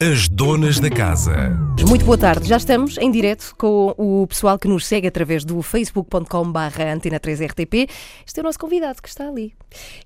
[0.00, 1.56] As donas da casa.
[1.88, 5.62] Muito boa tarde, já estamos em direto com o pessoal que nos segue através do
[5.62, 7.88] facebook.com.br antena 3RTP.
[8.26, 9.54] Este é o nosso convidado que está ali.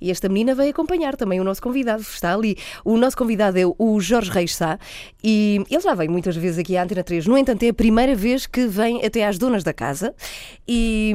[0.01, 2.57] E esta menina veio acompanhar também o nosso convidado, está ali.
[2.85, 4.79] O nosso convidado é o Jorge Reis Sá
[5.25, 7.27] e ele já veio muitas vezes aqui à Antena 3.
[7.27, 10.15] No entanto, é a primeira vez que vem até às donas da casa
[10.69, 11.13] e,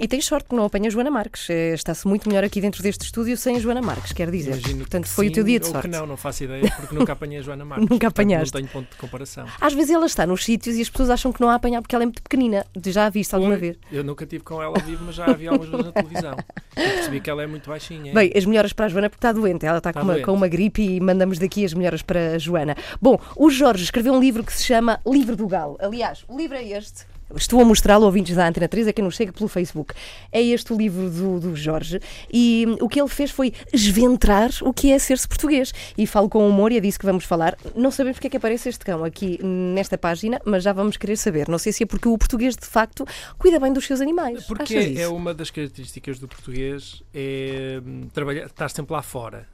[0.00, 1.48] e tem sorte que não apanha a Joana Marques.
[1.50, 4.52] Eh, Está-se muito melhor aqui dentro deste estúdio sem a Joana Marques, quer dizer.
[4.52, 5.88] Imagino Portanto, que foi o sim teu dia de ou sorte.
[5.88, 7.88] que não, não faço ideia, porque nunca apanhei a Joana Marques.
[7.88, 8.54] Nunca apanhaste.
[8.54, 9.46] Não tenho ponto de comparação.
[9.60, 11.94] Às vezes ela está nos sítios e as pessoas acham que não a apanhar porque
[11.94, 12.66] ela é muito pequenina.
[12.86, 13.60] Já a viste alguma Foi.
[13.60, 13.76] vez?
[13.92, 16.36] Eu nunca tive com ela ao vivo, mas já a vi algumas vezes na televisão.
[16.76, 18.12] E percebi que ela é muito baixinha.
[18.14, 19.66] Bem, as melhoras para a Joana porque está doente.
[19.66, 22.38] Ela está, Está com, uma, com uma gripe e mandamos daqui as melhoras para a
[22.38, 22.76] Joana.
[23.00, 25.76] Bom, o Jorge escreveu um livro que se chama Livro do Galo.
[25.80, 27.06] Aliás, o livro é este.
[27.36, 29.94] Estou a mostrá-lo, ouvintes da Antena 3, a quem nos chega pelo Facebook.
[30.32, 32.00] É este o livro do, do Jorge
[32.32, 35.72] e o que ele fez foi esventrar o que é ser-se português.
[35.96, 37.56] E falo com humor e é disso que vamos falar.
[37.74, 41.16] Não sabemos porque é que aparece este cão aqui nesta página, mas já vamos querer
[41.16, 41.48] saber.
[41.48, 43.06] Não sei se é porque o português, de facto,
[43.38, 44.44] cuida bem dos seus animais.
[44.44, 49.46] Porque é, é uma das características do português é hum, trabalhar, estar sempre lá fora,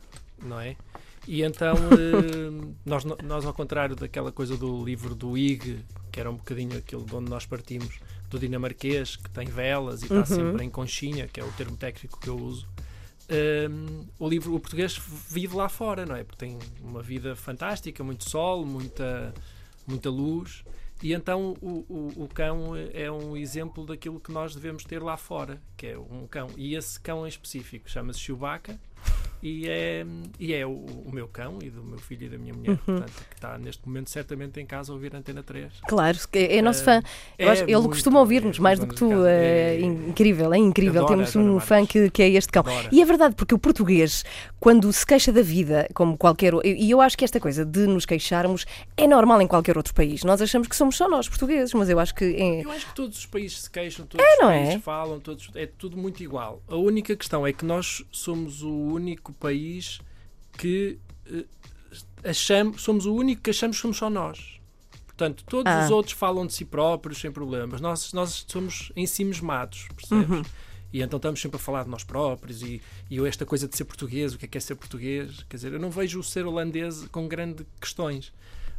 [0.42, 0.77] não é?
[1.27, 6.31] E então, hum, nós, nós, ao contrário daquela coisa do livro do IG, que era
[6.31, 7.98] um bocadinho aquilo de onde nós partimos,
[8.31, 10.25] do dinamarquês, que tem velas e está Uhum.
[10.27, 12.66] sempre em conchinha, que é o termo técnico que eu uso,
[13.70, 15.00] hum, o livro, o português
[15.31, 16.25] vive lá fora, não é?
[16.25, 19.33] Porque tem uma vida fantástica, muito sol, muita,
[19.86, 20.64] muita luz.
[21.03, 25.16] E então o, o, o cão é um exemplo daquilo que nós devemos ter lá
[25.16, 26.48] fora, que é um cão.
[26.56, 28.78] E esse cão em específico chama-se Chewbacca
[29.42, 30.06] e é,
[30.41, 33.12] e é o, o meu cão e do meu filho e da minha mulher, portanto,
[33.28, 35.70] que está neste momento certamente em casa a ouvir a Antena 3.
[35.86, 37.02] Claro, é, é nosso Eh, fã.
[37.38, 39.08] É acho- ele muito, costuma ouvir-nos é mais do que tu.
[39.10, 39.28] casa.
[39.30, 41.02] É, É- incrível, é incrível.
[41.05, 41.69] Adora Temos um Marques.
[41.69, 42.64] fã que, que é este cão.
[42.91, 44.25] E é verdade, porque o português,
[44.58, 46.55] quando se queixa da vida, como qualquer.
[46.64, 48.64] E eu acho que esta coisa de nos queixarmos
[48.97, 50.25] é normal em qualquer outro país.
[50.25, 52.25] Nós achamos que somos só nós, portugueses, mas eu acho que.
[52.25, 52.64] É...
[52.64, 54.78] Eu acho que todos os países se queixam, todos É, os países é?
[54.78, 56.62] falam, todos, é tudo muito igual.
[56.66, 60.00] A única questão é que nós somos o único país
[60.56, 61.44] que eh,
[62.25, 64.59] achamos, somos o único que achamos que somos só nós.
[65.06, 65.84] Portanto, todos Ah.
[65.84, 67.81] os outros falam de si próprios sem problemas.
[67.81, 70.28] Nós, nós somos em si mesmados, percebes?
[70.28, 70.43] Uhum.
[70.93, 73.84] E então estamos sempre a falar de nós próprios e, e esta coisa de ser
[73.84, 75.44] português, o que é que é ser português?
[75.49, 78.33] Quer dizer, eu não vejo o ser holandês com grandes questões.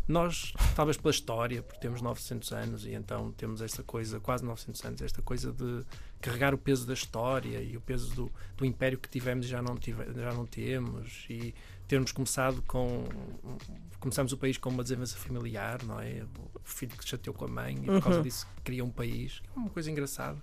[0.07, 4.85] Nós, talvez pela história, porque temos 900 anos e então temos esta coisa, quase 900
[4.85, 5.83] anos, esta coisa de
[6.21, 9.61] carregar o peso da história e o peso do, do império que tivemos e já
[9.63, 11.55] não, tive, já não temos e
[11.87, 13.03] termos começado com
[13.99, 16.23] começamos o país com uma desavença familiar, não é?
[16.53, 19.41] O filho que se chateou com a mãe e por causa disso cria um país,
[19.55, 20.37] é uma coisa engraçada.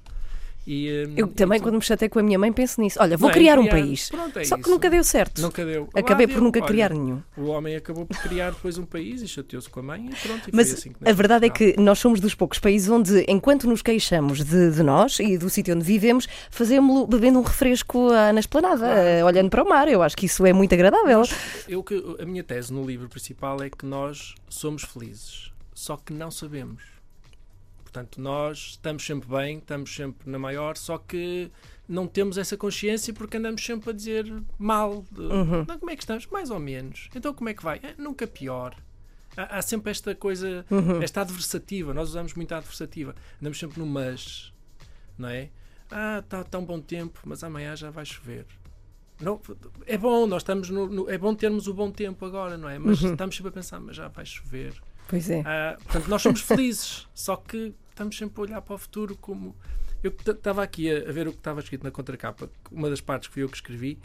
[0.65, 2.97] E, hum, Eu também, tu- quando me chatei com a minha mãe, penso nisso.
[3.00, 4.09] Olha, vou criar um Criar- país.
[4.11, 4.71] Pronto, é Só que isso.
[4.71, 5.43] nunca deu certo.
[5.43, 5.89] Nunca deu.
[5.93, 7.21] Acabei Lá por deu, nunca olha, criar nenhum.
[7.37, 10.49] O homem acabou por criar depois um país e chateou-se com a mãe e pronto.
[10.49, 13.25] E Mas foi assim que a verdade é que nós somos dos poucos países onde,
[13.28, 18.11] enquanto nos queixamos de, de nós e do sítio onde vivemos, fazemos-lo bebendo um refresco
[18.12, 19.89] ah, na esplanada, ah, olhando para o mar.
[19.89, 21.23] Eu acho que isso é muito agradável.
[21.69, 26.12] Eu que a minha tese no livro principal é que nós somos felizes, só que
[26.12, 26.83] não sabemos.
[27.92, 31.50] Portanto, nós estamos sempre bem, estamos sempre na maior, só que
[31.86, 34.25] não temos essa consciência porque andamos sempre a dizer
[34.58, 35.04] mal.
[35.10, 35.64] de, Uhum.
[35.69, 36.26] Não, como é que estamos?
[36.28, 37.10] Mais ou menos.
[37.14, 37.81] Então, como é que vai?
[37.82, 38.75] "É, nunca pior.
[39.36, 41.02] Há, há sempre esta coisa, Uhum.
[41.02, 41.92] esta adversativa.
[41.92, 43.14] Nós usamos muito a adversativa.
[43.38, 44.54] Andamos sempre no mas,
[45.19, 45.50] não é?
[45.91, 48.47] Ah, está tá um bom tempo, mas amanhã já vai chover.
[49.20, 49.38] Não,
[49.86, 52.78] é bom, nós estamos no, no- é bom termos o bom tempo agora, não é?
[52.78, 53.12] Mas Uhum.
[53.12, 54.72] estamos sempre a pensar, mas já vai chover.
[55.08, 55.42] Pois é.
[55.44, 59.56] Ah, portanto, nós somos felizes, só que estamos sempre a olhar para o futuro como.
[60.03, 63.28] Eu estava aqui a, a ver o que estava escrito na contracapa, uma das partes
[63.28, 63.98] que fui eu que escrevi,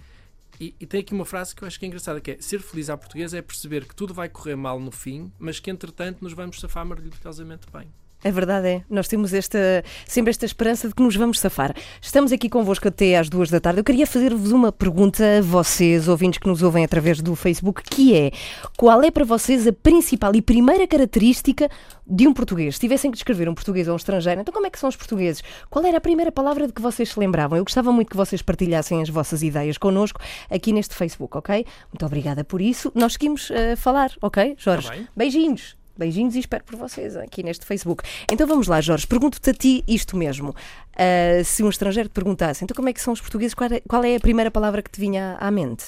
[0.59, 2.59] e, e tem aqui uma frase que eu acho que é engraçada, que é ser
[2.61, 6.21] feliz à portuguesa é perceber que tudo vai correr mal no fim, mas que entretanto
[6.21, 7.91] nos vamos safar maravilhosamente bem.
[8.23, 11.75] A verdade é, nós temos esta, sempre esta esperança de que nos vamos safar.
[12.01, 13.79] Estamos aqui convosco até às duas da tarde.
[13.79, 18.15] Eu queria fazer-vos uma pergunta a vocês, ouvintes que nos ouvem através do Facebook, que
[18.15, 18.31] é
[18.75, 21.69] qual é para vocês a principal e primeira característica
[22.07, 22.75] de um português?
[22.75, 24.95] Se tivessem que descrever um português ou um estrangeiro, então como é que são os
[24.95, 25.43] portugueses?
[25.69, 27.55] Qual era a primeira palavra de que vocês se lembravam?
[27.55, 30.19] Eu gostava muito que vocês partilhassem as vossas ideias connosco
[30.49, 31.65] aqui neste Facebook, ok?
[31.93, 32.91] Muito obrigada por isso.
[32.95, 34.89] Nós seguimos a falar, ok, Jorge?
[34.89, 34.95] Tá.
[35.15, 35.77] Beijinhos.
[35.97, 38.03] Beijinhos e espero por vocês aqui neste Facebook.
[38.31, 39.05] Então vamos lá, Jorge.
[39.07, 40.55] Pergunto-te a ti isto mesmo.
[40.95, 43.53] Ah, se um estrangeiro te perguntasse, então como é que são os portugueses?
[43.53, 45.85] Qual é, qual é a primeira palavra que te vinha à mente?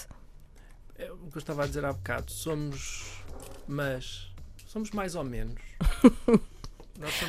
[0.97, 3.21] É o que eu estava a dizer há bocado, somos.
[3.67, 4.27] Mas.
[4.67, 5.55] Somos mais ou menos.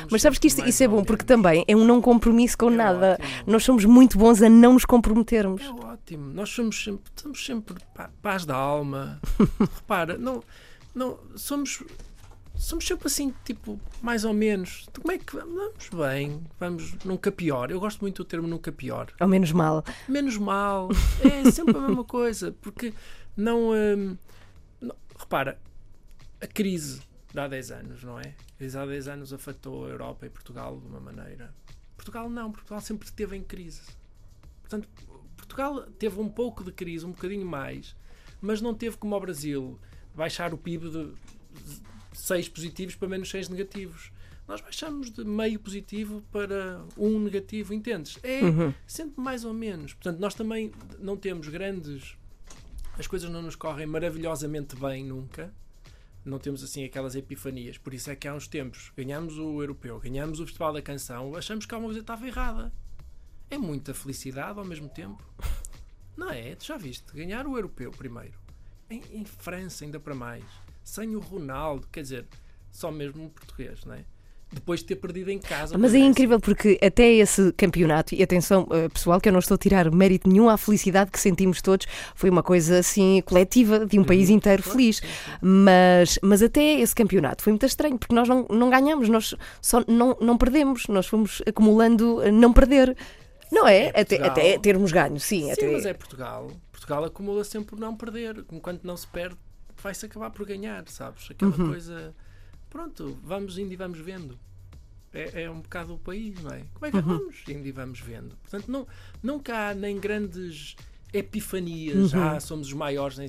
[0.09, 2.75] Mas sabes que isto, isso é bom, porque também é um não compromisso com É
[2.75, 3.13] nada.
[3.13, 3.43] ótimo.
[3.47, 5.61] Nós somos muito bons a não nos comprometermos.
[5.61, 6.33] É ótimo.
[6.33, 7.75] Nós somos sempre, somos sempre
[8.21, 9.21] paz da alma.
[9.75, 10.43] Repara, não,
[10.93, 11.81] não, somos.
[12.55, 14.85] Somos sempre assim, tipo, mais ou menos.
[14.89, 16.43] Então, como é que vamos bem?
[16.59, 17.71] Vamos nunca pior.
[17.71, 19.11] Eu gosto muito do termo nunca pior.
[19.19, 19.83] Ou menos mal.
[20.07, 20.89] Menos mal.
[21.23, 22.51] É sempre a mesma coisa.
[22.61, 22.93] Porque
[23.35, 24.17] não, hum,
[24.79, 25.59] não- Repara,
[26.39, 27.01] a crise
[27.33, 28.35] de há 10 anos, não é?
[28.53, 31.53] A crise há 10 anos afetou a Europa e Portugal de uma maneira.
[31.95, 33.81] Portugal não, Portugal sempre esteve em crise.
[34.61, 34.87] Portanto,
[35.37, 37.95] Portugal teve um pouco de crise, um bocadinho mais,
[38.39, 39.79] mas não teve como o Brasil
[40.15, 41.13] baixar o PIB de
[42.21, 44.11] 6 positivos para menos 6 negativos.
[44.47, 48.17] Nós baixamos de meio positivo para um negativo, entendes?
[48.23, 48.73] É Uhum.
[48.85, 49.93] sempre mais ou menos.
[49.93, 52.15] Portanto, nós também não temos grandes.
[52.97, 55.53] As coisas não nos correm maravilhosamente bem nunca.
[56.25, 57.77] Não temos assim aquelas epifanias.
[57.77, 61.35] Por isso é que há uns tempos ganhamos o europeu, ganhamos o Festival da Canção,
[61.35, 62.71] achamos que alguma coisa estava errada.
[63.49, 65.23] É muita felicidade ao mesmo tempo.
[66.15, 66.55] Não é?
[66.55, 67.11] Tu já viste?
[67.13, 68.37] Ganhar o europeu primeiro.
[68.89, 70.43] Em, em França, ainda para mais.
[70.83, 72.25] Sem o Ronaldo, quer dizer,
[72.71, 74.05] só mesmo um português, não é?
[74.53, 75.77] Depois de ter perdido em casa.
[75.77, 79.55] Mas é incrível porque até esse campeonato, e atenção eh, pessoal, que eu não estou
[79.55, 83.97] a tirar mérito nenhum à felicidade que sentimos todos, foi uma coisa assim coletiva de
[83.97, 85.01] um país inteiro feliz.
[85.41, 89.85] Mas, mas até esse campeonato foi muito estranho porque nós não, não ganhamos, nós só
[89.87, 92.97] não, não perdemos, nós fomos acumulando eh, não perder.
[93.49, 93.91] Não é?
[93.93, 95.43] É até, até termos ganho, sim.
[95.43, 95.71] Sim, até...
[95.71, 96.51] mas é Portugal.
[96.71, 98.43] Portugal acumula sempre não perder.
[98.51, 99.37] Enquanto não se perde,
[99.81, 101.29] vai-se acabar por ganhar, sabes?
[101.31, 101.67] Aquela Uhum.
[101.67, 102.15] coisa.
[102.69, 104.37] Pronto, vamos indo e vamos vendo.
[105.13, 106.63] É, é um bocado o país, não é?
[106.73, 107.03] Como é que Uhum.
[107.19, 108.35] vamos indo e vamos vendo?
[108.37, 108.87] Portanto, não,
[109.21, 110.75] nunca há nem grandes
[111.13, 112.21] epifanias, Uhum.
[112.23, 113.27] ah, somos os maiores, nem,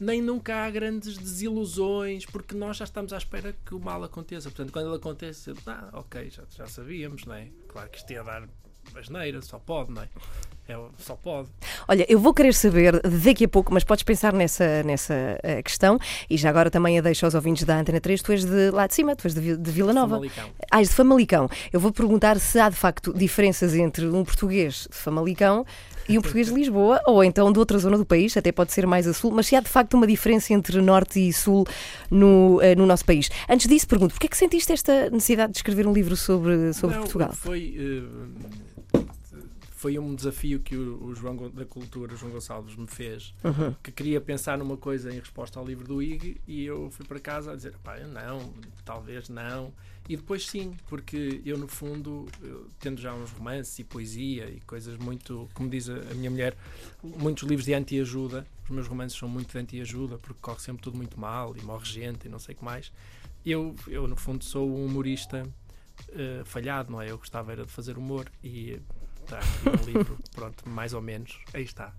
[0.00, 4.48] nem nunca há grandes desilusões, porque nós já estamos à espera que o mal aconteça.
[4.48, 7.50] Portanto, quando ele acontece, ah, ok, já, já sabíamos, não é?
[7.68, 8.48] Claro que isto ia dar
[8.96, 10.08] asneira, só pode, não é?
[10.68, 11.48] É só pode.
[11.88, 15.98] Olha, eu vou querer saber daqui a pouco, mas podes pensar nessa, nessa eh, questão
[16.30, 18.86] e já agora também a deixo aos ouvintes da Antena 3, tu és de lá
[18.86, 20.16] de cima, tu és de, de Vila Nova.
[20.16, 20.50] Famalicão.
[20.70, 21.48] Ah, és de Famalicão.
[21.72, 25.66] Eu vou perguntar se há de facto diferenças entre um português de Famalicão
[26.08, 28.86] e um português de Lisboa, ou então de outra zona do país, até pode ser
[28.86, 31.66] mais a sul, mas se há de facto uma diferença entre norte e sul
[32.10, 33.30] no, eh, no nosso país.
[33.48, 36.96] Antes disso, pergunto, porquê é que sentiste esta necessidade de escrever um livro sobre, sobre
[36.96, 37.32] Não, Portugal?
[37.32, 38.62] Foi, eh,
[39.82, 43.74] foi um desafio que o, o João da Cultura, João Gonçalves, me fez, Uhum.
[43.82, 47.18] que queria pensar numa coisa em resposta ao livro do IG e eu fui para
[47.18, 48.52] casa a dizer, pá, não,
[48.84, 49.72] talvez não.
[50.08, 54.60] E depois sim, porque eu no fundo, eu, tendo já uns romances e poesia e
[54.60, 56.56] coisas muito, como diz a, a minha mulher,
[57.02, 60.96] muitos livros de anti-ajuda, os meus romances são muito de anti-ajuda porque corre sempre tudo
[60.96, 62.92] muito mal e morre gente e não sei o que mais.
[63.44, 65.44] Eu, eu no fundo sou um humorista
[66.10, 67.10] eh, falhado, não é?
[67.10, 68.80] Eu gostava era de fazer humor e
[69.24, 71.92] está aqui um livro, pronto, mais ou menos, aí está.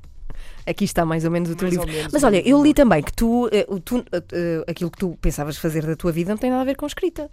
[0.66, 1.92] Aqui está mais ou menos o teu Mais livro.
[1.92, 5.18] menos Mas olha, eu li também que tu, eh, tu, eh, eh, aquilo que tu
[5.22, 7.30] pensavas fazer da tua vida não tem nada a ver com escrita.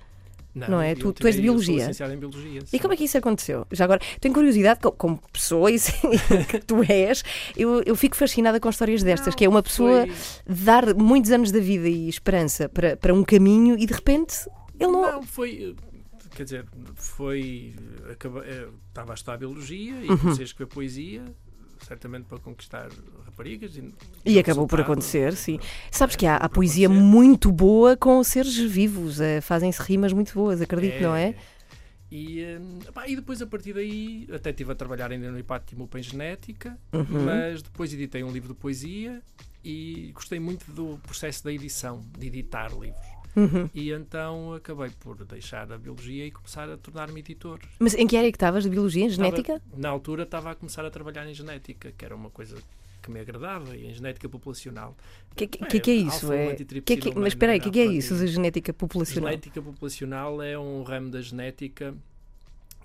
[0.55, 0.93] não é?
[0.93, 1.77] eu Tu- tu és de tirei- eu sou biologia.
[1.87, 2.61] licenciado em biologia.
[2.73, 3.67] E como é que isso aconteceu?
[3.73, 5.79] Já agora, tenho curiosidade, co- como pessoa e
[6.51, 7.23] que tu és,
[7.57, 10.07] eu, eu fico fascinada com histórias destas, que é uma pessoa
[10.47, 14.35] dar muitos anos da vida e esperança para, para um caminho e de repente
[14.79, 15.03] ele não.
[15.13, 15.75] Não, foi.
[16.41, 17.75] Quer dizer, foi.
[18.11, 20.17] acaba- eh, Estava a estudar biologia e Uhum.
[20.17, 21.23] comecei a escrever poesia,
[21.87, 22.89] certamente para conquistar
[23.27, 23.77] raparigas.
[23.77, 23.93] E,
[24.25, 25.59] E acabou por acontecer, sim.
[25.63, 27.05] É, Sabes que há, há poesia acontecer.
[27.07, 31.35] muito boa com seres vivos, eh, fazem-se rimas muito boas, acredito, não é?
[32.11, 32.59] E, eh,
[32.95, 36.75] pá, e depois a partir daí até estive a trabalhar ainda no IPAT em genética,
[36.91, 37.05] Uhum.
[37.27, 39.21] mas depois editei um livro de poesia
[39.63, 43.20] e gostei muito do processo da edição, de editar livros.
[43.37, 43.69] Uhum.
[43.75, 47.61] E então acabei por deixar a biologia e começar a tornar-me editor.
[47.79, 48.65] Mas em que área é que estavas?
[48.65, 49.55] De biologia, genética?
[49.57, 52.57] Estava- na altura estava a começar a trabalhar em genética, que era uma coisa
[53.03, 54.95] que me agradava, e em genética populacional.
[55.33, 56.27] O que, que, É, que, que é isso?
[56.27, 58.15] alfa, É, antitripsina, que é que- mas espera aí, o que, é que é isso
[58.17, 59.31] de genética populacional?
[59.31, 61.95] Genética populacional é um ramo da genética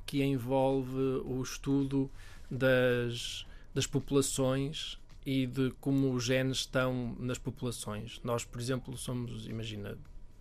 [0.05, 2.09] que envolve o estudo
[2.49, 8.21] das, das populações e de como os genes estão nas populações.
[8.23, 9.97] Nós, por exemplo, somos, imagina,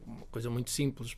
[0.07, 1.17] uma coisa muito simples,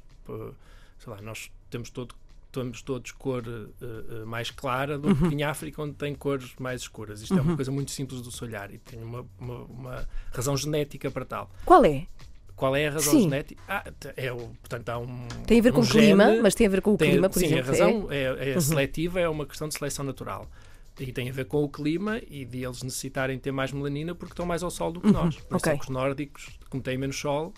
[0.98, 2.14] sei lá, nós temos todo
[2.52, 5.28] temos todos cor eh, mais clara do Uhum.
[5.28, 7.20] que em África onde tem cores mais escuras.
[7.20, 10.56] Isto é uma coisa muito simples de se olhar e tem uma, uma, uma razão
[10.56, 11.50] genética para tal.
[11.66, 12.06] Qual é?
[12.54, 13.24] Qual é a razão Sim.
[13.24, 13.62] genética?
[13.68, 13.84] Ah,
[14.16, 15.28] é o, portanto, há um.
[15.46, 17.28] Tem a ver com um o clima, mas tem a ver com o tem- clima,
[17.28, 17.70] por sim, exemplo.
[17.70, 17.78] a é?
[17.78, 20.50] razão é, é seletiva, é uma questão de seleção natural.
[20.98, 24.32] E tem a ver com o clima e de eles necessitarem ter mais melanina porque
[24.32, 25.36] estão mais ao sol do que nós.
[25.36, 25.78] Por isso é ok.
[25.78, 27.52] que os nórdicos, como têm menos sol,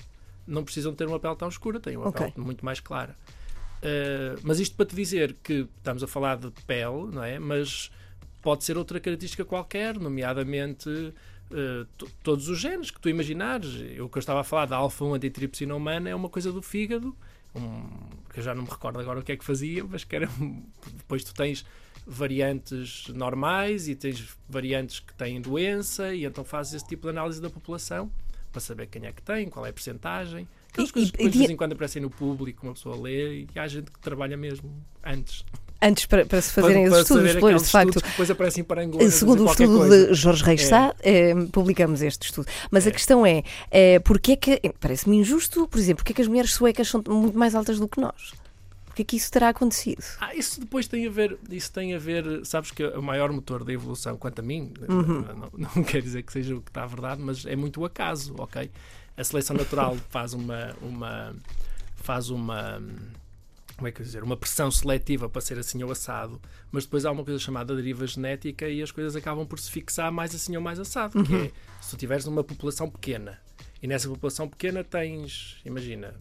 [0.49, 2.31] não precisam ter uma pele tão escura, têm uma Ok.
[2.33, 3.15] pele muito mais clara.
[3.79, 7.39] Uh, mas isto para te dizer que estamos a falar de pele, não é?
[7.39, 7.91] Mas
[8.43, 11.87] pode ser outra característica qualquer, nomeadamente uh,
[12.23, 13.75] todos os genes que tu imaginares.
[14.01, 17.15] O que eu estava a falar da alfa-1 antitripsina humana é uma coisa do fígado,
[17.55, 17.89] um,
[18.33, 20.29] que eu já não me recordo agora o que é que fazia, mas que era.
[20.97, 21.65] Depois tu tens
[22.07, 27.41] variantes normais e tens variantes que têm doença, e então fazes esse tipo de análise
[27.41, 28.11] da população
[28.51, 30.49] para saber quem é que tem, qual é a percentagem.
[30.71, 33.49] Aquelas e, coisas que de vez em quando aparecem no público, uma pessoa lê e
[33.59, 34.71] há gente que trabalha mesmo
[35.05, 35.45] antes.
[35.81, 38.01] Antes para, para se fazerem para, os estudos, pois, de facto.
[38.03, 40.09] depois aparecem para Angola, Segundo o estudo coisa.
[40.09, 41.31] de Jorge Reis Sá, é.
[41.31, 42.49] é, publicamos este estudo.
[42.69, 42.89] Mas é.
[42.91, 46.27] a questão é, é porque é que, parece-me injusto, por exemplo, porque é que as
[46.27, 48.33] mulheres suecas são muito mais altas do que nós?
[48.99, 50.03] É que isso terá acontecido?
[50.21, 53.63] Ah, isso depois tem a ver, isso tem a ver, sabes que o maior motor
[53.63, 55.23] da evolução, quanto a mim, uhum.
[55.23, 57.85] não, não quer dizer que seja o que está a verdade, mas é muito o
[57.85, 58.71] acaso, ok?
[59.17, 61.35] A seleção natural faz uma, uma
[61.97, 62.83] faz uma
[63.77, 66.41] como é que eu dizer, uma pressão seletiva para ser assim ou assado,
[66.73, 70.11] mas depois há uma coisa chamada deriva genética e as coisas acabam por se fixar
[70.11, 71.45] mais assim ou mais assado, que uhum.
[71.45, 73.39] é se tu tiveres uma população pequena
[73.81, 76.15] e nessa população pequena tens, imagina,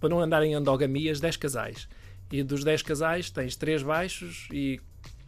[0.00, 1.88] para não andar em endogamias, 10 casais.
[2.30, 4.80] E dos 10 casais tens 3 baixos e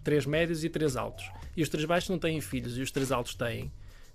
[0.03, 1.31] 3 médios e 3 altos.
[1.57, 3.71] E os 3 baixos não têm filhos e os 3 altos têm.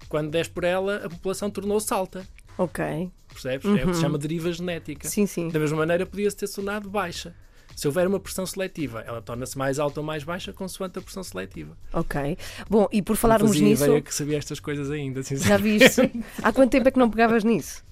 [0.09, 2.27] Quando 10 por ela, a população tornou-se alta.
[2.57, 3.09] Ok.
[3.29, 3.65] Percebes?
[3.65, 3.77] Uhum.
[3.77, 5.07] É o que se chama deriva genética.
[5.07, 5.49] Sim, sim.
[5.49, 7.33] Da mesma maneira, podia-se ter sonado baixa.
[7.75, 11.23] Se houver uma pressão seletiva, ela torna-se mais alta ou mais baixa consoante a pressão
[11.23, 11.75] seletiva.
[11.91, 12.37] Ok.
[12.69, 13.85] Bom, e por falarmos não nisso.
[13.85, 16.01] ideia que sabia estas coisas ainda, Já viste?
[16.43, 17.83] Há quanto tempo é que não pegavas nisso?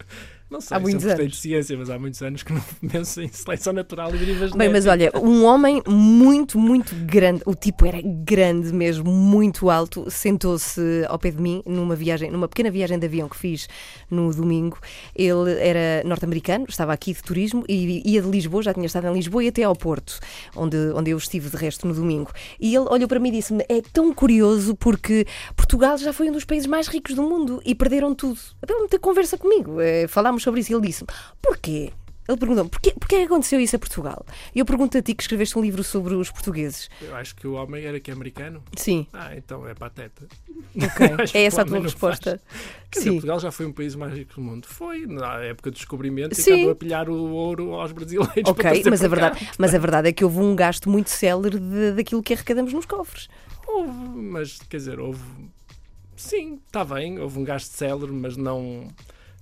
[0.51, 1.31] Não sei, há muitos anos.
[1.31, 4.67] de ciência, mas há muitos anos que não penso em seleção natural e derivas Bem,
[4.67, 11.05] mas olha, um homem muito, muito grande, o tipo era grande mesmo, muito alto, sentou-se
[11.08, 13.70] ao pé de mim numa viagem, numa pequena viagem de avião que fiz
[14.10, 14.77] no domingo.
[15.15, 19.13] Ele era norte-americano, estava aqui de turismo e ia de Lisboa, já tinha estado em
[19.13, 20.20] Lisboa e até ao Porto,
[20.53, 22.29] onde, onde eu estive de resto no domingo.
[22.60, 26.34] E ele olhou para mim e disse-me: É tão curioso porque Portugal já foi um
[26.34, 28.38] dos países mais ricos do mundo e perderam tudo.
[28.62, 29.79] Até muita conversa comigo.
[29.79, 31.10] Eh, falámos falámos sobre isso e ele disse-me:
[31.41, 31.93] porquê?
[32.27, 34.25] Ele perguntou-me: porquê, porquê aconteceu isso a Portugal?
[34.53, 36.89] E eu pergunto a ti que escreveste um livro sobre os portugueses.
[37.01, 38.63] Eu acho que o homem era que é americano.
[38.75, 39.07] Sim.
[39.12, 40.27] Ah, então é pateta.
[40.75, 42.39] Ok, é essa a tua resposta.
[42.89, 44.67] Quer dizer, Portugal já foi um país mais rico do mundo.
[44.67, 48.43] Foi, na época do descobrimento, e andou a pilhar o ouro aos brasileiros.
[48.45, 51.93] Ok, mas a, verdade, mas a verdade é que houve um gasto muito célere de,
[51.93, 53.29] daquilo que arrecadamos nos cofres.
[53.67, 55.24] Houve, mas quer dizer, houve.
[56.15, 58.88] Sim, está bem, houve um gasto célere, mas não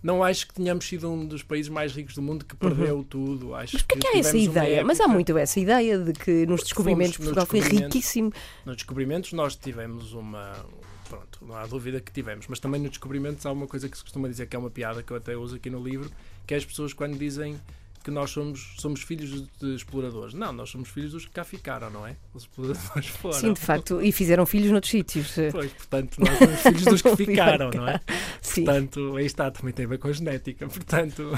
[0.02, 3.04] não acho que tenhamos sido um dos países mais ricos do mundo que perdeu uhum.
[3.04, 3.56] tudo.
[3.56, 4.84] Acho Mas porquê que, que há essa ideia?
[4.84, 8.32] Mas há muito essa ideia de que nos descobrimentos Portugal foi riquíssimo.
[8.66, 10.66] Nos descobrimentos nós tivemos uma.
[11.08, 14.04] Pronto, não há dúvida que tivemos, mas também nos descobrimentos há uma coisa que se
[14.04, 16.10] costuma dizer que é uma piada que eu até uso aqui no livro,
[16.46, 17.60] que é as pessoas quando dizem
[18.04, 20.34] que nós somos, somos filhos de exploradores.
[20.34, 22.16] Não, nós somos filhos dos que cá ficaram, não é?
[22.34, 23.40] Os exploradores foram.
[23.40, 25.34] Sim, de facto, e fizeram filhos noutros sítios.
[25.52, 28.00] Pois, portanto, nós somos filhos dos que ficaram, não é?
[28.42, 28.66] Sim.
[28.66, 30.68] Portanto, aí está, também tem a ver com a genética.
[30.68, 31.32] Portanto,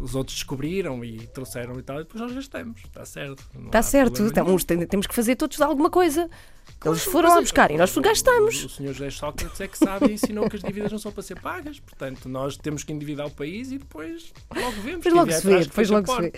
[0.00, 3.44] os outros descobriram e trouxeram e tal, e depois nós já estamos, está certo.
[3.66, 6.28] Está certo, estamos, temos que fazer todos alguma coisa.
[6.84, 8.62] Eles foram lá buscar e nós gastamos.
[8.62, 11.10] O, o senhor José Sócrates é que sabe e ensinou que as dívidas não são
[11.10, 15.04] para ser pagas, portanto nós temos que endividar o país e depois logo vemos.
[15.04, 16.32] Depois logo se vê, depois logo se vê.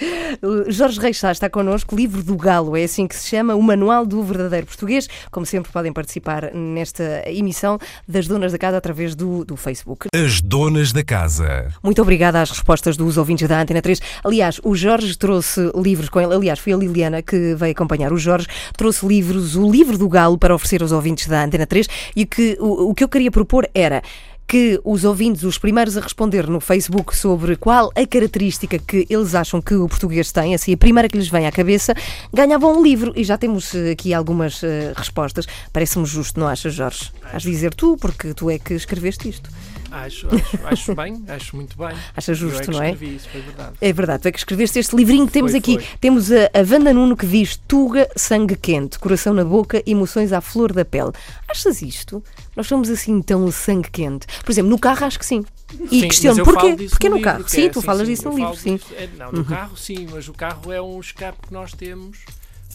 [0.71, 4.07] Jorge Reis Sá está connosco, livro do Galo, é assim que se chama, o Manual
[4.07, 5.09] do Verdadeiro Português.
[5.31, 10.09] Como sempre podem participar nesta emissão das Donas da Casa através do, do Facebook.
[10.15, 11.75] As Donas da Casa.
[11.83, 14.01] Muito obrigada às respostas dos ouvintes da Antena 3.
[14.25, 18.19] Aliás, o Jorge trouxe livros com ele, aliás foi a Liliana que veio acompanhar o
[18.19, 22.25] Jorge, trouxe livros, o livro do Galo para oferecer aos ouvintes da Antena 3 e
[22.27, 24.03] que o, o que eu queria propor era
[24.49, 29.35] que os ouvintes, os primeiros a responder no Facebook sobre qual a característica que eles
[29.35, 31.95] acham que o português tem, assim, a primeira que lhes vem à cabeça,
[32.33, 33.13] ganhavam um livro.
[33.15, 35.47] E já temos eh, aqui algumas uh, respostas.
[35.71, 37.13] Parece-me justo, não achas, Jorge?
[37.31, 39.51] Has de dizer tu, porque tu é que escreveste isto.
[39.91, 41.97] Acho, acho, acho bem, acho muito bem.
[42.17, 42.93] Acha justo, é não é?
[42.93, 43.77] Isso, foi verdade.
[43.81, 45.75] É verdade, tu é que escreveste este livrinho que temos foi, aqui.
[45.75, 45.99] Foi.
[46.01, 50.41] Temos a, a Wanda Nuno que diz Tuga, sangue quente, coração na boca, emoções à
[50.41, 51.13] flor da pele.
[51.49, 52.23] Achas isto?
[52.55, 54.27] Nós somos assim tão sangue quente?
[54.45, 55.45] Por exemplo, no carro acho que sim.
[55.91, 56.89] E questiono, porquê?
[56.89, 57.49] Porquê no, no carro?
[57.49, 58.81] Sim, é, tu sim, falas sim, disso no livro, sim.
[58.93, 59.45] É, não, no uhum.
[59.45, 62.19] carro sim, mas o carro é um escape que nós temos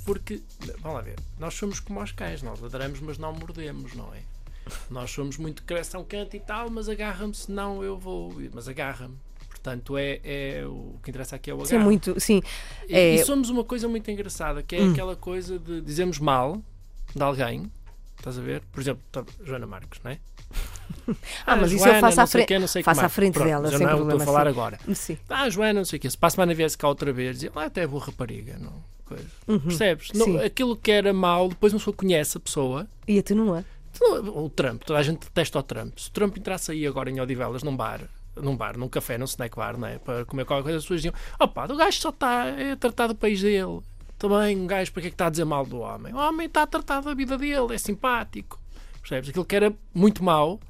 [0.06, 0.42] porque,
[0.82, 4.20] vamos lá ver, nós somos como os cães, nós ladramos mas não mordemos, não é?
[4.90, 8.34] Nós somos muito coração quente e tal, mas agarra-me, senão eu vou.
[8.54, 9.16] Mas agarra-me.
[9.50, 11.70] Portanto, é, é, o que interessa aqui é o agarro.
[11.70, 12.42] Sim, muito, sim.
[12.90, 13.16] É...
[13.16, 14.92] E, somos uma coisa muito engraçada, que é hum.
[14.92, 16.62] aquela coisa de dizemos mal
[17.16, 17.72] de alguém,
[18.18, 18.62] estás a ver?
[18.74, 20.20] Por exemplo, tá, Joana Marques, não é?
[21.48, 24.12] ah, mas isso eu faço à frente, faço à frente Pronto, dela, sem não problema.
[24.12, 24.80] Estou a falar agora.
[24.94, 25.18] Sim.
[25.30, 26.10] Ah, Joana, não sei o quê.
[26.10, 28.84] Se para a semana viesse cá outra vez, dizia, ah, até é boa rapariga, não?
[29.06, 29.26] Coisa.
[29.48, 29.60] Uhum.
[29.60, 30.12] Percebes?
[30.14, 33.64] Não, aquilo que era mal, depois uma pessoa conhece a pessoa e atenua
[34.02, 35.98] O Trump, toda a gente detesta o Trump.
[35.98, 38.02] Se o Trump entrasse aí agora em Odivelas num bar,
[38.36, 40.00] num bar, num café, num snack bar, não é?
[40.00, 43.16] Para comer qualquer coisa, as pessoas diziam: opa, o gajo só está a tratar do
[43.16, 43.82] país dele.
[44.18, 46.14] Também, um gajo, para que é que está a dizer mal do homem?
[46.14, 48.60] O homem está a tratar da vida dele, é simpático.
[49.02, 49.32] Percebes?
[49.32, 50.62] Aquilo que era muito mau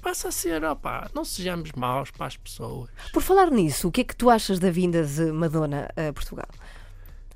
[0.00, 2.88] passa a ser, opá, não sejamos maus para as pessoas.
[3.12, 6.46] Por falar nisso, o que é que tu achas da vinda de Madonna a Portugal?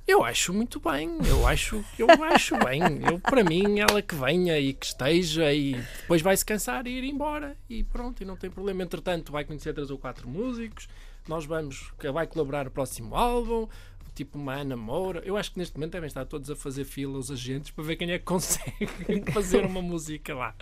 [0.07, 2.79] Eu acho muito bem, eu acho, eu acho bem.
[3.05, 6.91] Eu, para mim, ela que venha e que esteja e depois vai se cansar e
[6.91, 8.83] ir embora e pronto, e não tem problema.
[8.83, 10.87] Entretanto, vai conhecer três ou quatro músicos,
[11.27, 13.67] nós vamos, vai colaborar no próximo álbum,
[14.15, 15.21] tipo uma Ana Moura.
[15.25, 17.97] Eu acho que neste momento devem estar todos a fazer fila os agentes para ver
[17.97, 18.87] quem é que consegue
[19.33, 20.55] fazer uma música lá,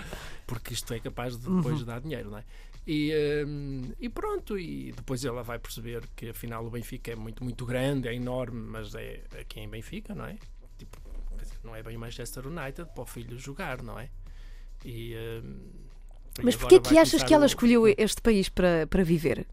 [0.47, 2.43] porque isto é capaz de depois dar dinheiro, não é?
[2.87, 3.11] E,
[3.47, 7.65] hum, e pronto, e depois ela vai perceber que afinal o Benfica é muito, muito
[7.65, 10.35] grande, é enorme, mas é aqui em Benfica, não é?
[10.77, 10.99] Tipo,
[11.63, 14.09] não é bem o Manchester United para o filho jogar, não é?
[14.83, 15.59] E, hum,
[16.43, 19.47] Mas porquê que achas que ela escolheu este país para, para viver?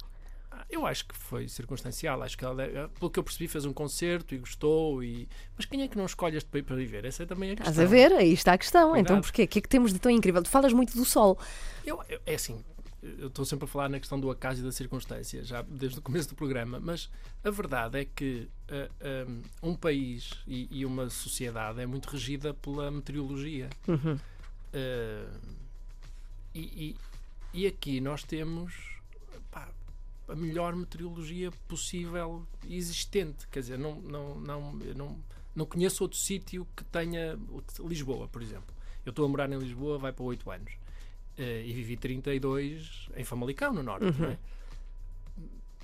[0.51, 2.23] Ah, Eu acho que foi circunstancial.
[2.23, 5.03] Acho que ela, eh, pelo que eu percebi, fez um concerto e gostou.
[5.03, 5.27] E...
[5.57, 7.05] Mas quem é que não escolhe este país para viver?
[7.07, 7.73] Essa é também a questão.
[7.73, 8.13] Estás a ver?
[8.13, 8.91] Aí está a questão.
[8.91, 9.01] Cuidado.
[9.05, 9.45] Então porquê?
[9.45, 10.43] O que é que temos de tão incrível?
[10.43, 11.39] Tu falas muito do sol.
[11.85, 12.63] Eu, eu- é assim,
[13.03, 16.03] eu estou sempre a falar na questão do acaso e da circunstância, já desde o
[16.03, 17.11] começo do programa, mas
[17.43, 18.89] a verdade é que ah,
[19.63, 23.69] um, um país e, e uma sociedade é muito regida pela meteorologia.
[23.89, 24.19] Uhum.
[24.73, 25.39] Ah,
[26.55, 26.97] e, e-
[27.55, 28.73] e aqui nós temos
[29.51, 29.69] pá,
[30.29, 33.47] a melhor meteorologia possível existente.
[33.49, 35.19] Quer dizer, não, não, não, eu não,
[35.55, 37.39] não conheço outro sítio que tenha.
[37.81, 38.75] Lisboa, por exemplo.
[39.05, 40.73] Eu estou a morar em Lisboa, vai para 8 anos.
[41.39, 44.05] Eh, e vivi 32 em Famalicão, no Norte.
[44.21, 44.39] não é?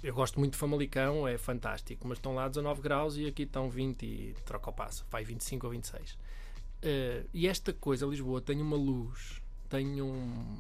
[0.03, 3.69] Eu gosto muito de Famalicão, é fantástico, mas estão lá 19 graus e aqui estão
[3.69, 6.17] 20 e troca o passo, vai 25 ou 26.
[6.83, 10.57] Eh, e esta coisa, Lisboa, tem uma luz, tem um,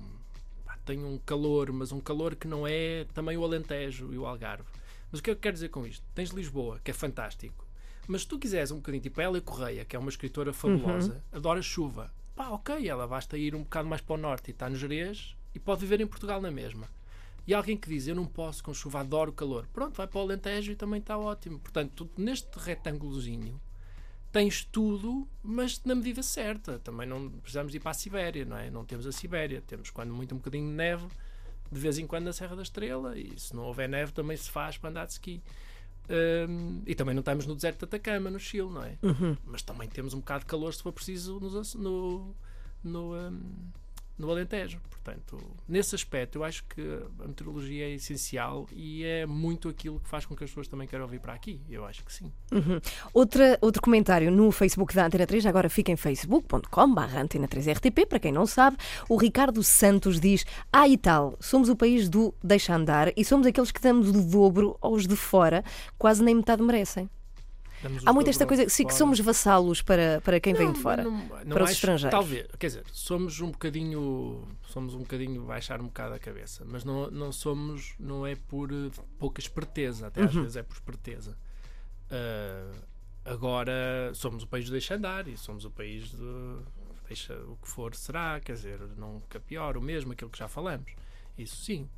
[0.64, 4.26] pá, tem um calor, mas um calor que não é também o Alentejo e o
[4.26, 4.68] Algarve.
[5.12, 6.04] Mas o que é que eu quero dizer com isto?
[6.14, 7.64] Tens Lisboa, que é fantástico,
[8.08, 11.22] mas se tu quiseres um bocadinho, tipo a Hélia Correia, que é uma escritora fabulosa,
[11.30, 12.10] adora chuva.
[12.38, 15.34] Pá, ok, ela basta ir um bocado mais para o norte e está no Jerez
[15.52, 16.88] e pode viver em Portugal na mesma.
[17.44, 19.66] E alguém que diz, eu não posso com chuva, adoro calor.
[19.72, 21.58] Pronto, vai para o Alentejo e também está ótimo.
[21.58, 23.60] Portanto, neste retângulozinho
[24.30, 26.78] tens tudo, mas na medida certa.
[26.78, 28.70] Também não precisamos ir para a Sibéria, não é?
[28.70, 29.60] Não temos a Sibéria.
[29.66, 31.08] Temos, quando muito, um bocadinho de neve,
[31.72, 33.18] de vez em quando na Serra da Estrela.
[33.18, 35.42] E se não houver neve, também se faz para andar de ski.
[36.10, 38.96] Hum, e também não estamos no deserto de Atacama, no Chile, não é?
[39.44, 42.34] Mas também temos um bocado de calor se for preciso Aço- no,
[42.82, 43.40] no, hum,
[44.18, 44.80] no Alentejo.
[44.90, 46.82] Portanto, nesse aspecto, eu acho que
[47.22, 50.86] a meteorologia é essencial e é muito aquilo que faz com que as pessoas também
[50.86, 51.62] queiram vir para aqui.
[51.70, 52.30] Eu acho que sim.
[52.52, 52.78] Uhum.
[53.14, 58.18] Outra, outro comentário no Facebook da Antena 3, agora fica em facebook.com.br Antena 3RTP, para
[58.18, 58.76] quem não sabe,
[59.08, 63.46] o Ricardo Santos diz: Ah, e tal, somos o país do deixa andar e somos
[63.46, 65.64] aqueles que damos o dobro aos de fora,
[65.96, 67.08] quase nem metade merecem.
[68.04, 71.04] Há muito esta coisa, sim, que somos vassalos para, para quem vem de fora.
[71.04, 72.10] Não, não para os acho- estrangeiros.
[72.10, 76.84] Talvez, quer dizer, somos um bocadinho, somos um bocadinho baixar um bocado a cabeça, mas
[76.84, 80.42] não, não somos, não é por eh, pouca esperteza, até às Uhum.
[80.42, 81.36] vezes é por esperteza.
[82.10, 82.72] Ah,
[83.24, 86.56] agora somos o país do deixa andar e somos o país de
[87.06, 90.92] deixa o que for será, quer dizer, nunca pior, o mesmo, aquilo que já falamos.
[91.38, 91.88] Isso sim,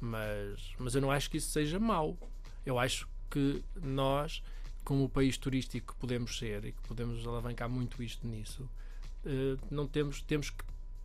[0.00, 2.16] mas, mas eu não acho que isso seja mau.
[2.64, 4.42] Eu acho que nós,
[4.84, 8.68] como o país turístico que podemos ser e que podemos alavancar muito isto nisso,
[9.24, 10.64] eh, não temos, temos que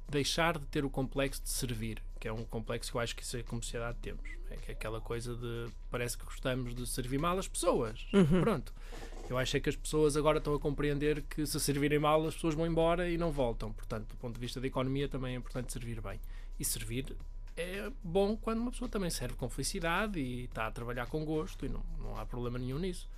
[0.10, 3.24] deixar de ter o complexo de servir, que é um complexo que eu acho que
[3.24, 4.24] isso é como sociedade temos.
[4.50, 8.06] É que é aquela coisa de parece que gostamos de servir mal as pessoas.
[8.42, 8.74] Pronto.
[9.28, 12.36] Eu acho é que as pessoas agora estão a compreender que se servirem mal as
[12.36, 13.74] pessoas vão embora e não voltam.
[13.74, 16.20] Portanto, do ponto de vista da economia também é importante servir bem.
[16.60, 17.16] E servir
[17.58, 21.66] é bom quando uma pessoa também serve com felicidade e está a trabalhar com gosto
[21.66, 23.10] e não, não há problema nenhum nisso.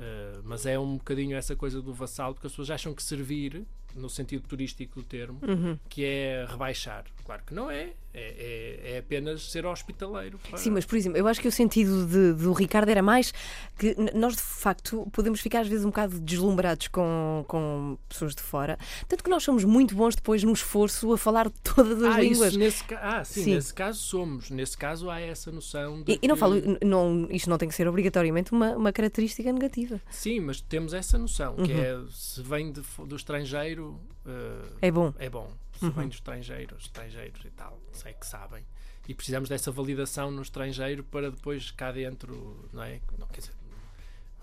[0.00, 3.66] Uh, mas é um bocadinho essa coisa do vassalo, porque as pessoas acham que servir,
[3.94, 5.40] no sentido turístico do termo,
[5.88, 7.04] que é rebaixar.
[7.24, 7.90] Claro que não é.
[8.12, 10.36] É, é, é apenas ser hospitaleiro.
[10.38, 13.32] para- Sim, mas por exemplo, eu acho que o sentido de- do Ricardo era mais
[13.78, 18.42] que nós de facto podemos ficar às vezes um bocado deslumbrados com, com pessoas de
[18.42, 18.76] fora,
[19.06, 22.48] tanto que nós somos muito bons depois no esforço a falar todas as ah, línguas.
[22.50, 23.54] Isso, nesse, ah, sim, Sim.
[23.54, 24.50] nesse caso somos.
[24.50, 26.14] Nesse caso há essa noção de.
[26.14, 29.52] E, e não que- falo, não, isto não tem que ser obrigatoriamente uma, uma característica
[29.52, 30.00] negativa.
[30.10, 31.80] Sim, mas temos essa noção, que Uhum.
[31.80, 33.79] é se vem de do estrangeiro.
[33.88, 35.12] Uh, É bom.
[35.18, 35.50] é bom.
[35.78, 38.62] Se vem do estrangeiro, os estrangeiros e tal, sei que sabem.
[39.08, 43.00] E precisamos dessa validação no estrangeiro para depois cá dentro, não é?
[43.18, 43.54] Não, quer dizer,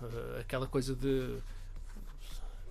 [0.02, 1.38] eh, aquela coisa de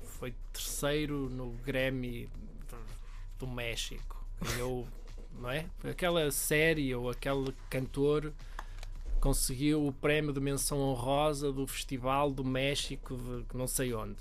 [0.04, 2.28] foi terceiro no Grammy
[2.70, 4.26] do- do México.
[4.42, 4.88] Ganhou,
[5.40, 5.66] não é?
[5.90, 8.34] Aquela série ou aquele cantor
[9.20, 13.16] conseguiu o prémio de menção honrosa do Festival do México,
[13.50, 14.18] de não sei onde.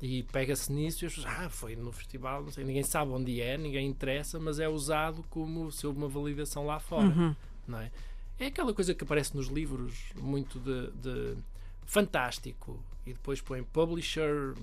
[0.00, 3.40] E pega-se nisso e as pessoas, ah, foi no festival, não sei, ninguém sabe onde
[3.40, 7.08] é, ninguém interessa, mas é usado como se houve uma validação lá fora.
[7.08, 7.34] Uhum.
[7.66, 7.90] Não é?
[8.38, 11.36] é aquela coisa que aparece nos livros, muito de, de
[11.84, 14.54] fantástico, e depois põe publisher,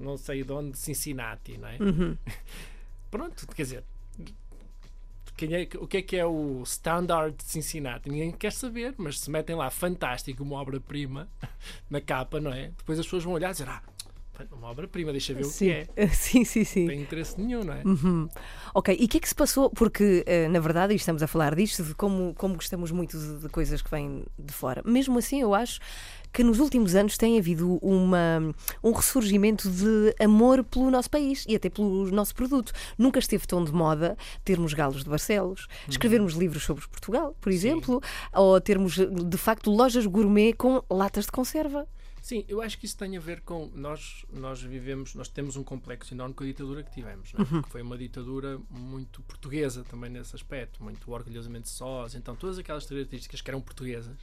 [0.00, 1.78] não sei de onde, Cincinnati, não é?
[1.78, 2.18] Uhum.
[3.10, 3.84] Pronto, quer dizer,
[5.42, 8.08] é, o que é que é o standard de Cincinnati?
[8.08, 11.28] Ninguém quer saber, mas se metem lá fantástico, uma obra-prima
[11.90, 12.68] na capa, não é?
[12.76, 13.82] Depois as pessoas vão olhar e dizer, ah,
[14.52, 15.70] uma obra-prima, deixa ver sim.
[15.70, 16.08] o que é.
[16.14, 16.80] Sim, sim, sim.
[16.80, 17.82] Não tem interesse nenhum, não é?
[17.84, 18.28] Uhum.
[18.74, 19.70] Ok, e o que é que se passou?
[19.70, 23.40] Porque, uh, na verdade, e estamos a falar disto, de como, como gostamos muito de,
[23.40, 24.82] de coisas que vêm de fora.
[24.84, 25.80] Mesmo assim, eu acho
[26.34, 31.54] que nos últimos anos tem havido uma, um ressurgimento de amor pelo nosso país e
[31.54, 32.72] até pelo nosso produto.
[32.98, 38.02] Nunca esteve tão de moda termos galos de Barcelos, escrevermos livros sobre Portugal, por exemplo,
[38.32, 41.86] ou termos de facto lojas gourmet com latas de conserva.
[42.24, 45.62] Sim, eu acho que isso tem a ver com nós nós vivemos, nós temos um
[45.62, 47.48] complexo enorme com a ditadura que tivemos, não é?
[47.54, 47.62] Uhum.
[47.62, 52.86] que foi uma ditadura muito portuguesa também nesse aspecto, muito orgulhosamente sós, então todas aquelas
[52.86, 54.16] características que eram portuguesas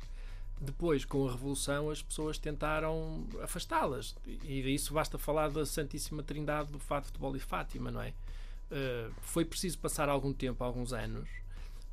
[0.60, 4.16] depois, com a Revolução, as pessoas tentaram afastá-las.
[4.26, 8.10] E disso basta falar da Santíssima Trindade do Fado, Futebol e Fátima, não é?
[8.72, 11.30] Uh, foi preciso passar algum tempo, alguns anos,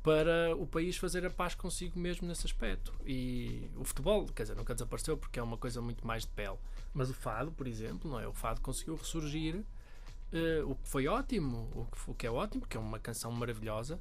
[0.09, 2.91] para o país fazer a paz consigo mesmo nesse aspecto.
[3.05, 6.57] E o futebol, quer dizer, nunca desapareceu porque é uma coisa muito mais de pele.
[6.91, 8.27] Mas o fado, por exemplo, não é?
[8.27, 12.61] O fado conseguiu ressurgir, uh, o que foi ótimo, o que, o que é ótimo,
[12.61, 13.99] porque é uma canção maravilhosa.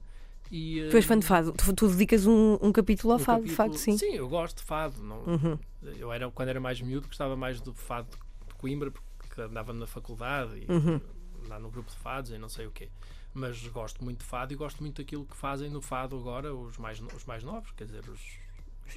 [0.50, 3.44] E, tu és fã de fado, tu, tu dedicas um, um capítulo ao um fado,
[3.44, 3.98] de facto, sim.
[3.98, 5.02] Sim, eu gosto de fado.
[5.02, 5.58] Não, Uhum.
[5.98, 8.08] Eu era, quando era mais miúdo, gostava mais do fado
[8.46, 10.98] de Coimbra, porque andava na faculdade e Uhum.
[11.48, 12.88] lá no grupo de fados e não sei o quê.
[13.34, 16.78] Mas gosto muito de fado e gosto muito daquilo que fazem no fado agora os
[16.78, 18.20] mais, os mais novos, quer dizer, os,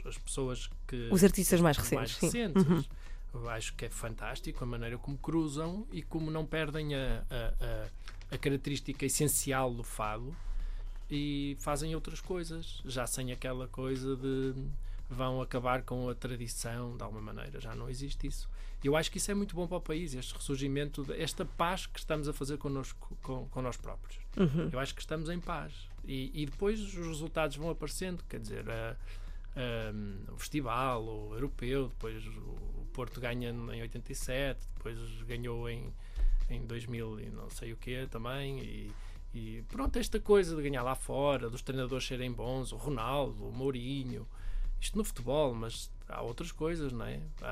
[0.06, 1.10] as pessoas que.
[1.12, 2.26] Os artistas mais recentes, sim.
[2.26, 2.66] recentes.
[2.66, 3.50] Uhum.
[3.50, 8.36] Acho que é fantástico a maneira como cruzam e como não perdem a, a, a,
[8.36, 10.36] a característica essencial do fado
[11.10, 14.54] e fazem outras coisas, já sem aquela coisa de
[15.12, 18.50] vão acabar com a tradição de alguma maneira, já não existe isso.
[18.84, 22.00] Eu acho que isso é muito bom para o país, este ressurgimento, esta paz que
[22.00, 24.18] estamos a fazer connosco, com, com nós próprios.
[24.38, 24.70] Uhum.
[24.72, 25.74] Eu acho que estamos em paz.
[26.06, 28.96] E, e depois os resultados vão aparecendo, quer dizer, a-
[29.56, 34.98] a- o festival, o europeu, depois o Porto ganha em 87, depois
[35.28, 35.94] ganhou em,
[36.50, 38.60] em 2000 e não sei o quê também.
[38.60, 38.92] E,
[39.34, 43.52] e pronto, esta coisa de ganhar lá fora, dos treinadores serem bons, o Ronaldo, o
[43.52, 44.28] Mourinho,
[44.82, 47.20] isto no futebol, mas há outras coisas, não é?
[47.42, 47.48] Há,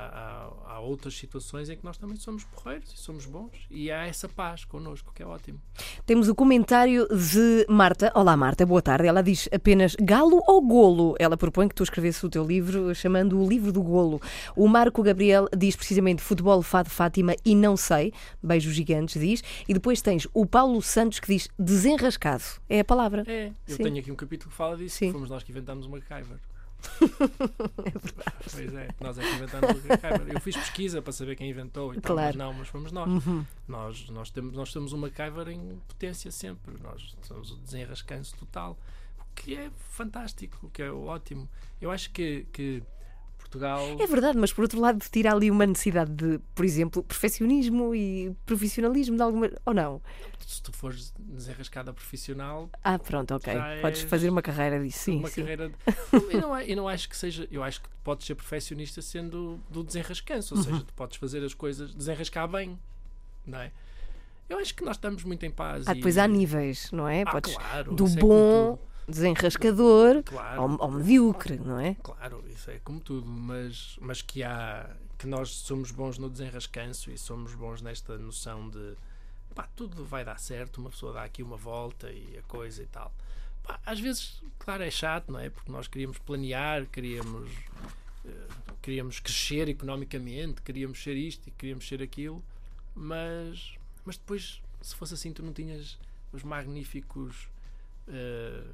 [0.66, 4.04] há- há outras situações em que nós também somos porreiros e somos bons e há
[4.06, 5.58] essa paz connosco, que é ótimo.
[6.04, 8.10] Temos o comentário de Marta.
[8.14, 9.06] Olá, Marta, boa tarde.
[9.06, 11.14] Ela diz apenas galo ou golo?
[11.20, 14.20] Ela propõe que tu escrevesse o teu livro chamando o livro do golo.
[14.56, 18.12] O Marco Gabriel diz precisamente futebol, fado, Fátima e não sei.
[18.42, 19.42] Beijos gigantes, diz.
[19.68, 22.42] E depois tens o Paulo Santos que diz desenrascado.
[22.68, 23.22] É a palavra.
[23.26, 23.84] É, eu Sim.
[23.84, 25.06] tenho aqui um capítulo que fala disso, Sim.
[25.06, 26.36] que fomos nós que inventámos o MacGyver.
[28.52, 30.34] Pois é, nós é que inventámos o MacGyver.
[30.34, 32.26] Eu fiz pesquisa para saber quem inventou e tal, Claro.
[32.28, 33.08] mas não, mas fomos nós.
[33.26, 33.44] Uhum.
[33.68, 36.74] Nós, nós, temos, nós temos o MacGyver em potência sempre.
[36.82, 38.78] Nós somos o desenrascanço total.
[39.20, 41.48] O que é fantástico, o que é ótimo.
[41.80, 42.82] Eu acho que, que
[43.50, 43.96] Portugal.
[43.98, 48.34] É verdade, mas por outro lado tira ali uma necessidade de, por exemplo, perfeccionismo e
[48.46, 49.50] profissionalismo de alguma.
[49.66, 50.00] Ou não?
[50.46, 53.52] Se tu fores desenrascada profissional, Ah, pronto, ok.
[53.82, 54.98] Podes fazer uma carreira disso.
[55.00, 55.42] Sim, uma sim.
[55.42, 55.72] carreira.
[56.32, 57.46] Eu não, eu não acho que seja.
[57.50, 60.60] Eu acho que podes ser perfeccionista sendo do desenrascanço, Uhum.
[60.60, 62.78] ou seja, tu podes fazer as coisas, desenrascar bem,
[63.46, 63.72] não é?
[64.48, 65.86] Eu acho que nós estamos muito em paz.
[65.86, 67.22] Ah, e- depois há níveis, não é?
[67.22, 68.78] Ah, Podes claro, do é bom,
[69.10, 70.60] desenrascador Claro.
[70.62, 71.94] ao, ao medíocre, não é?
[72.02, 77.10] Claro, isso é como tudo, mas, mas que há que nós somos bons no desenrascanço
[77.10, 78.94] e somos bons nesta noção de
[79.54, 82.86] pá, tudo vai dar certo, uma pessoa dá aqui uma volta e a coisa e
[82.86, 83.12] tal.
[83.62, 85.50] Pá, às vezes, claro, é chato, não é?
[85.50, 87.50] Porque nós queríamos planear, queríamos,
[88.24, 88.30] eh,
[88.80, 92.42] queríamos crescer economicamente, queríamos ser isto e queríamos ser aquilo,
[92.94, 93.74] mas,
[94.06, 95.98] mas depois, se fosse assim, tu não tinhas
[96.32, 97.46] os magníficos
[98.08, 98.64] eh,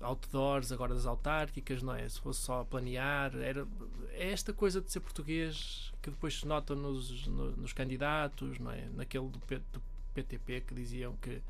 [0.00, 2.08] outdoors agora das autárquicas, não é?
[2.08, 3.66] Se fosse só planear, era
[4.12, 8.70] é esta coisa de ser português que depois se nota nos, no- nos candidatos, não
[8.70, 8.86] é?
[8.94, 9.82] Naquele do, P- do
[10.14, 11.40] PTP que diziam que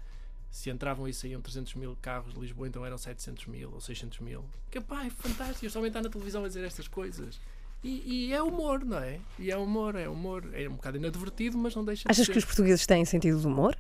[0.51, 4.19] se entravam e saíam 300 mil carros de Lisboa, então eram 700 mil ou 600
[4.19, 4.45] mil.
[4.71, 7.39] Que pá, é fantástico, eu só estar na televisão a dizer estas coisas.
[7.85, 9.21] E, e é humor, não é?
[9.39, 10.45] E é humor, é humor.
[10.53, 12.33] É um bocado inadvertido, mas não deixa de Achas ser.
[12.33, 13.75] que os portugueses têm sentido de humor?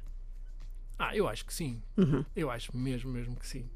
[0.98, 1.82] Ah, eu acho que sim.
[1.96, 2.24] Uhum.
[2.36, 3.68] Eu acho mesmo, mesmo que sim.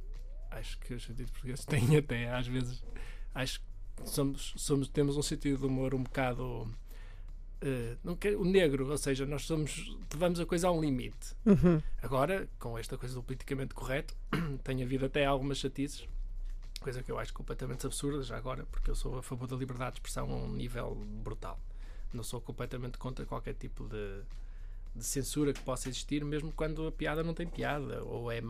[0.59, 2.83] Acho que os sentidos portugueses têm até, às vezes,
[3.35, 6.71] acho que somos, somos, temos um sentido de humor um bocado.
[7.61, 11.35] eh, não quero, o negro, ou seja, nós somos, levamos a coisa a um limite.
[11.45, 11.81] Uhum.
[12.03, 14.15] Agora, com esta coisa do politicamente correto,
[14.63, 16.07] tem havido até algumas chatices,
[16.81, 19.93] coisa que eu acho completamente absurda, já agora, porque eu sou a favor da liberdade
[19.93, 21.59] de expressão a um nível brutal.
[22.13, 24.23] Não sou completamente contra qualquer tipo de,
[24.95, 28.41] de censura que possa existir, mesmo quando a piada não tem piada, ou é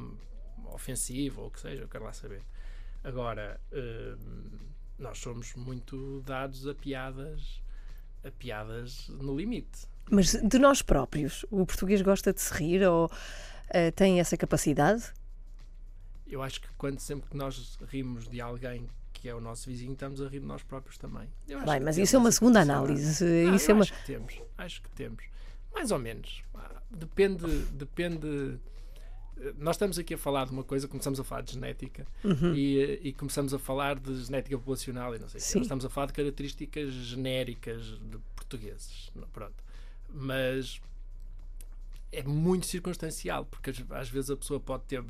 [0.73, 2.43] ofensiva, ou o que seja, eu quero lá saber.
[3.03, 4.59] Agora, hum,
[4.99, 7.61] nós somos muito dados a piadas,
[8.25, 9.87] a piadas no limite.
[10.11, 13.11] Mas de nós próprios, o português gosta de se rir ou
[13.71, 15.13] eh, tem essa capacidade?
[16.27, 19.95] Eu acho que quando sempre que nós rimos de alguém que é o nosso vizinho,
[19.95, 21.27] estamos a rir de nós próprios também.
[21.49, 23.25] Eu acho Bem, mas isso é uma segunda análise.
[23.25, 23.83] Não, isso é uma...
[23.83, 25.25] acho que temos, acho que temos.
[25.73, 26.43] Mais ou menos.
[26.55, 28.59] Ah, Depende, depende.
[29.59, 32.07] Nós estamos aqui a falar de uma coisa, começamos a falar de genética
[32.55, 35.43] e, e começamos a falar de genética populacional e não sei o.
[35.59, 39.11] Nós estamos a falar de características genéricas de portugueses.
[39.33, 39.55] Pronto.
[40.09, 40.81] Mas
[42.13, 45.05] é muito circunstancial, porque às, às vezes a pessoa pode ter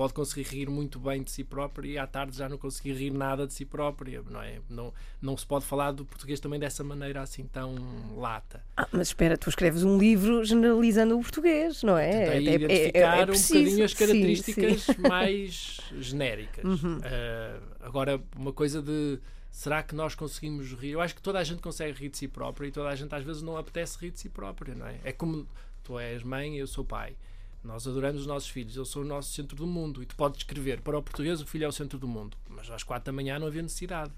[0.00, 3.10] pode conseguir rir muito bem de si própria e à tarde já não conseguir rir
[3.10, 4.58] nada de si própria, não é?
[4.70, 7.74] Não, não se pode falar do português também dessa maneira assim tão
[8.16, 8.64] lata.
[8.78, 12.12] Ah, mas espera, tu escreves um livro generalizando o português, não é?
[12.12, 13.58] Tentei É- é- é- identificar é um preciso.
[13.58, 14.94] bocadinho as Sim, características sim.
[15.06, 16.64] mais genéricas.
[16.64, 16.98] Uhum.
[17.04, 19.18] Ah, agora, uma coisa de
[19.50, 20.92] será que nós conseguimos rir?
[20.92, 23.14] Eu acho que toda a gente consegue rir de si própria e toda a gente
[23.14, 24.96] às vezes não apetece rir de si própria, não é?
[25.04, 25.46] É como
[25.84, 27.14] tu és mãe e eu sou pai.
[27.62, 30.02] Nós adoramos os nossos filhos, eu sou o nosso centro do mundo.
[30.02, 32.36] E tu podes escrever para o português o filho é o centro do mundo.
[32.48, 34.10] Mas às quatro da manhã não havia necessidade.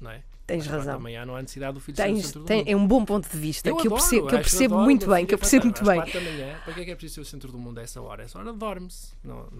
[0.00, 0.22] Não é?
[0.46, 0.98] Tens às razão.
[1.00, 2.68] manhã não há necessidade do filho ser o Tens- centro do tem- mundo.
[2.70, 4.84] é um bom ponto de vista Eu que eu adoro, percebo, que eu percebo adoro,
[4.86, 5.98] muito meu bem, que eu percebo muito bem.
[6.00, 7.78] Às quatro da manhã, para que é que é preciso ser o centro do mundo
[7.78, 8.22] a essa hora?
[8.22, 9.08] Essa hora dorme-se.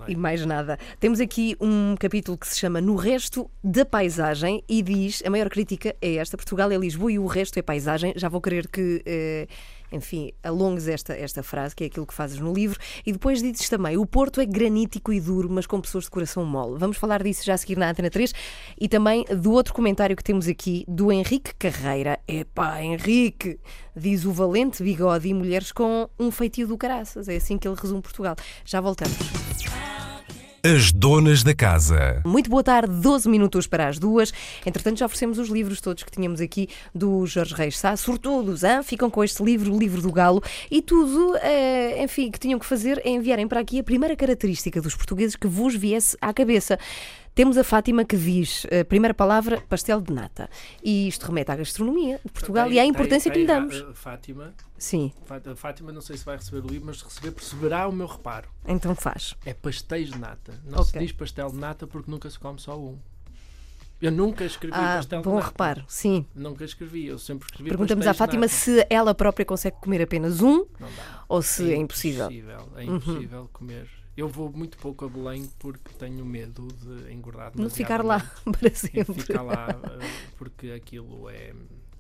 [0.07, 0.11] É?
[0.13, 0.79] E mais nada.
[0.99, 5.51] Temos aqui um capítulo que se chama No Resto da Paisagem e diz: a maior
[5.51, 8.15] crítica é esta: Portugal é Lisboa e o resto é paisagem.
[8.17, 9.47] Já vou querer que, eh,
[9.93, 12.79] enfim, alongues esta, esta frase, que é aquilo que fazes no livro.
[13.05, 16.45] E depois dizes também: o Porto é granítico e duro, mas com pessoas de coração
[16.45, 16.79] mole.
[16.79, 18.33] Vamos falar disso já a seguir na Antena 3
[18.81, 22.19] e também do outro comentário que temos aqui, do Henrique Carreira.
[22.27, 23.59] Epá, Henrique,
[23.97, 27.29] diz o valente bigode e mulheres com um feitio do caraças.
[27.29, 28.37] É assim que ele resume Portugal.
[28.65, 29.17] Já voltamos.
[30.61, 32.21] As donas da casa.
[32.27, 34.33] Muito boa tarde, 12 minutos para as duas.
[34.67, 38.83] Entretanto, já oferecemos os livros todos que tínhamos aqui do Jorge Reis Sá, sortudos, hein?
[38.83, 42.67] ficam com este livro, o livro do Galo, e tudo, eh, enfim, que tinham que
[42.67, 46.77] fazer é enviarem para aqui a primeira característica dos portugueses que vos viesse à cabeça.
[47.39, 50.51] Temos a Fátima que diz, a primeira palavra, pastel de nata.
[50.83, 53.77] E isto remete à gastronomia de Portugal Tem- e à tem- importância que lhe damos.
[53.81, 57.31] a Fátima, Sim, a Fátima, não sei se vai receber o livro, mas se receber,
[57.31, 58.49] perceberá o meu reparo.
[58.67, 59.37] então faz.
[59.47, 60.61] É pastéis de nata.
[60.65, 61.01] Não se Ok.
[61.01, 62.99] diz pastel de nata porque nunca se come só um.
[64.03, 65.47] Eu nunca escrevi Ah, pastel de bom nata.
[65.47, 66.27] reparo, sim.
[66.35, 70.41] Nunca escrevi, eu sempre escrevi Perguntamos à de Fátima se ela própria consegue comer apenas
[70.41, 70.67] um
[71.29, 72.29] ou se é impossível.
[72.77, 73.89] É impossível comer.
[74.19, 78.19] Eu vou muito pouco a Belém porque tenho medo de engordar Não ficar lá
[78.59, 79.15] para sempre.
[79.15, 81.53] ficar lá eh, porque aquilo é,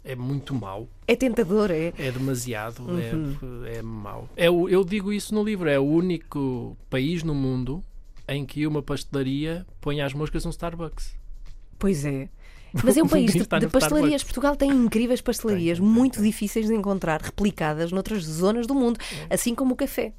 [0.02, 0.88] é muito mau.
[1.07, 1.92] É tentador, é?
[1.96, 3.64] É demasiado, Uhum.
[3.64, 4.28] é, é mau.
[4.37, 7.85] É eu digo isso no livro, é o único país no mundo
[8.26, 11.14] em que uma pastelaria põe as moscas num Starbucks.
[11.78, 12.28] Pois é.
[12.85, 14.24] Mas é um país de, de pastelarias.
[14.24, 16.24] Portugal tem incríveis pastelarias, Tem, muito tem.
[16.24, 18.98] difíceis de encontrar, replicadas noutras zonas do mundo,
[19.31, 20.12] assim como o café.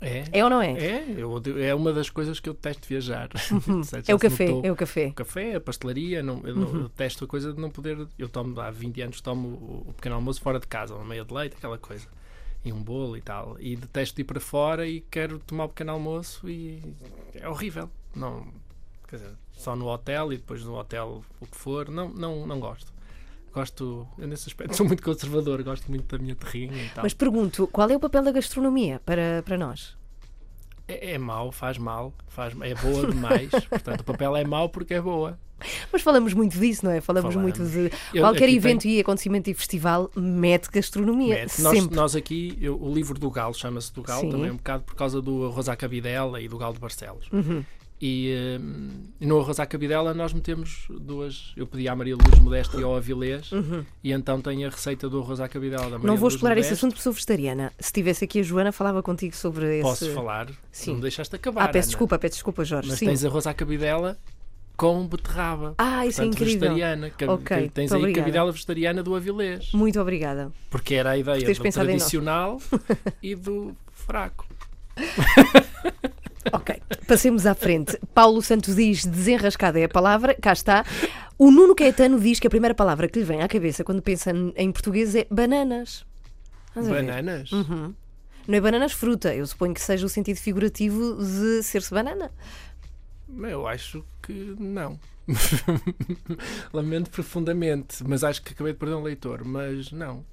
[0.00, 0.72] É, É ou não é?
[0.72, 3.28] é, eu é uma das coisas que eu detesto viajar.
[3.36, 4.64] Já É o se café, notou.
[4.66, 5.06] é o café.
[5.08, 8.06] O café, a pastelaria, não, eu, eu detesto a coisa de não poder.
[8.18, 11.24] Eu tomo há 20 anos tomo o, o pequeno almoço fora de casa, uma meia
[11.24, 12.06] de leite, aquela coisa.
[12.64, 13.56] E um bolo e tal.
[13.60, 16.82] E detesto ir para fora e quero tomar o pequeno almoço e
[17.34, 17.88] é horrível.
[18.14, 18.46] Não,
[19.08, 21.88] quer dizer, só no hotel e depois no hotel o que for.
[21.90, 22.92] Não, não, não gosto.
[23.52, 27.02] Gosto, nesse aspecto sou muito conservador, gosto muito da minha terrinha e tal.
[27.02, 29.96] Mas pergunto, qual é o papel da gastronomia para, para nós?
[30.86, 33.50] É, é mau, faz mal, faz, é boa demais.
[33.68, 35.38] Portanto, o papel é mau porque é boa.
[35.92, 37.00] Mas falamos muito disso, não é?
[37.00, 37.58] Falamos, Falamos.
[37.58, 41.34] muito de Eu- qualquer evento e acontecimento e festival mete gastronomia.
[41.34, 41.60] Mete.
[41.60, 44.30] Nós, nós aqui, eu- o livro do Galo chama-se do Galo Sim.
[44.30, 47.26] também um bocado por causa do à Cabidela e do Galo de Barcelos.
[47.30, 47.62] Uhum.
[48.02, 48.88] E, hum,
[49.20, 51.52] e no Arroz à Cabidela nós metemos duas.
[51.54, 53.50] Eu pedi à Maria Luz Modesto e ao Avilés,
[54.02, 56.06] e então tem a receita do Arroz à Cabidela da Maria Uhum.
[56.06, 56.74] Não vou Luz explorar esse Modesto.
[56.86, 57.70] assunto porque sou vegetariana.
[57.78, 59.82] Se tivesse aqui a Joana, falava contigo sobre esse.
[59.82, 60.48] Posso falar?
[60.72, 60.90] Sim.
[60.90, 61.64] Não me deixaste acabar.
[61.64, 61.90] Ah, peço Ana.
[61.90, 62.88] desculpa, peço desculpa, Jorge.
[62.88, 63.06] Mas Sim.
[63.06, 64.16] tens arroz à cabidela
[64.78, 65.74] com beterraba.
[65.76, 66.74] Ah, isso é Portanto, incrível.
[66.74, 67.12] vegetariana.
[67.34, 68.20] Ok, tens muito aí obrigada.
[68.24, 69.72] cabidela vegetariana do Avilés.
[69.74, 70.50] Muito obrigada.
[70.70, 72.58] Porque era a ideia do tradicional
[73.22, 74.46] e do fraco.
[76.52, 77.98] Ok, passemos à frente.
[78.14, 80.84] Paulo Santos diz desenrascada é a palavra, cá está.
[81.38, 84.32] O Nuno Caetano diz que a primeira palavra que lhe vem à cabeça quando pensa
[84.56, 86.04] em português é bananas.
[86.74, 87.52] Bananas?
[87.52, 87.94] Uhum.
[88.46, 92.30] Não é bananas fruta, eu suponho que seja o sentido figurativo de ser-se banana.
[93.28, 94.98] Eu acho que não.
[96.72, 100.24] Lamento profundamente, mas acho que acabei de perder um leitor, mas não.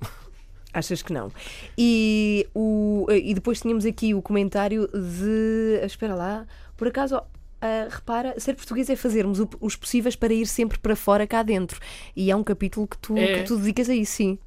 [0.77, 1.31] Achas que não?
[1.77, 5.79] E, o, e depois tínhamos aqui o comentário de.
[5.83, 7.19] Espera lá, por acaso.
[7.59, 11.41] ah, repara, ser português é fazermos o- os possíveis para ir sempre para fora cá
[11.41, 11.79] dentro.
[12.15, 13.39] E é um capítulo que tu, É.
[13.39, 14.37] que tu dedicas a isso, sim.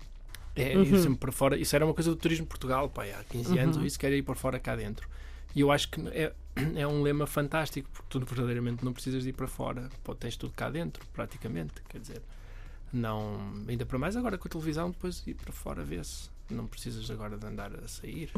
[0.54, 1.56] É, ir sempre para fora.
[1.58, 4.36] Isso era uma coisa do turismo Portugal, pá, há 15 anos, isso quer ir para
[4.36, 5.08] fora cá dentro.
[5.56, 6.32] E eu acho que é,
[6.76, 10.36] é um lema fantástico, porque tu verdadeiramente não precisas de ir para fora, pô, tens
[10.36, 11.74] tudo cá dentro, praticamente.
[11.88, 12.22] Quer dizer,
[12.92, 13.38] não.
[13.68, 16.28] Ainda para mais agora com a televisão, depois ir para fora vê-se.
[16.50, 18.28] Não precisas agora de andar a sair.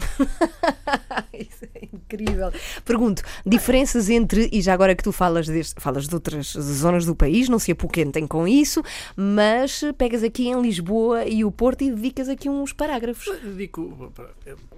[1.32, 2.52] Isso é incrível.
[2.84, 7.16] Pergunto, diferenças entre, e já agora que tu falas, deste, falas de outras zonas do
[7.16, 8.82] país, não se apoquentem com isso,
[9.16, 13.34] mas pegas aqui em Lisboa e o Porto e dedicas aqui uns parágrafos.
[13.42, 14.12] Dedico,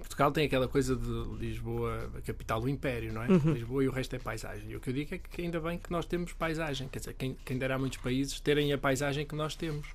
[0.05, 3.27] Portugal tem aquela coisa de Lisboa, a capital do Império, não é?
[3.27, 4.69] Lisboa e o resto é paisagem.
[4.69, 6.87] E o que eu digo é que ainda bem que nós temos paisagem.
[6.87, 9.87] Quer dizer, quem, quem a muitos países terem a paisagem que nós temos.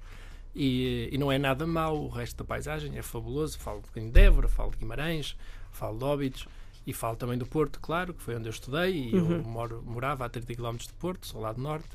[0.54, 3.58] E, e não é nada mau o resto da paisagem, é fabuloso.
[3.58, 5.36] Falo um bocadinho de Évora, falo de Guimarães,
[5.70, 6.48] falo de Óbidos
[6.84, 8.92] e falo também do Porto, claro, que foi onde eu estudei.
[8.92, 11.88] E eu moro, morava a 30 km de Porto, sou lá do Norte.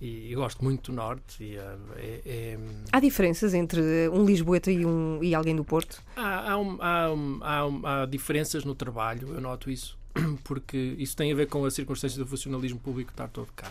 [0.00, 1.42] E, e gosto muito do Norte.
[1.42, 2.58] E, eh, é- é,
[2.92, 3.80] Há diferenças entre
[4.10, 6.02] um Lisboeta e, um, e alguém do Porto?
[6.14, 9.96] Há, há, um- há um- há um- há diferenças no trabalho, eu noto isso,
[10.44, 13.70] porque isso tem a ver com a circunstância do funcionalismo público estar todo cá.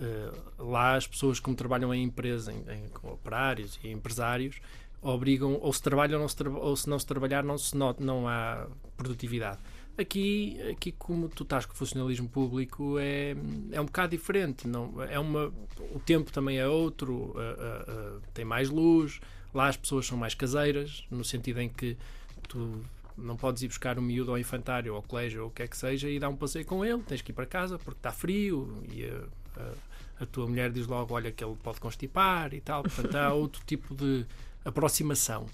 [0.00, 4.56] Eh, lá as pessoas como trabalham em empresa, em, em- operários e empresários,
[5.02, 8.02] obrigam, ou se trabalham ou, se tra- ou se não se trabalhar, não, se not,
[8.02, 9.58] não há produtividade.
[9.98, 13.36] Aqui, aqui, como tu estás com o funcionalismo público, é,
[13.70, 14.66] é um bocado diferente.
[14.66, 15.52] Não, é uma,
[15.94, 19.20] o tempo também é outro, eh, eh, eh, tem mais luz,
[19.52, 21.96] lá as pessoas são mais caseiras, no sentido em que
[22.48, 22.82] tu
[23.18, 25.76] não podes ir buscar um miúdo ao infantário, ao colégio, ou o que é que
[25.76, 28.82] seja, e dar um passeio com ele, tens que ir para casa porque está frio
[28.90, 29.74] e a, a-
[30.20, 33.60] a tua mulher diz logo, olha que ele pode constipar e tal, portanto há outro
[33.66, 34.24] tipo de
[34.64, 35.46] aproximação.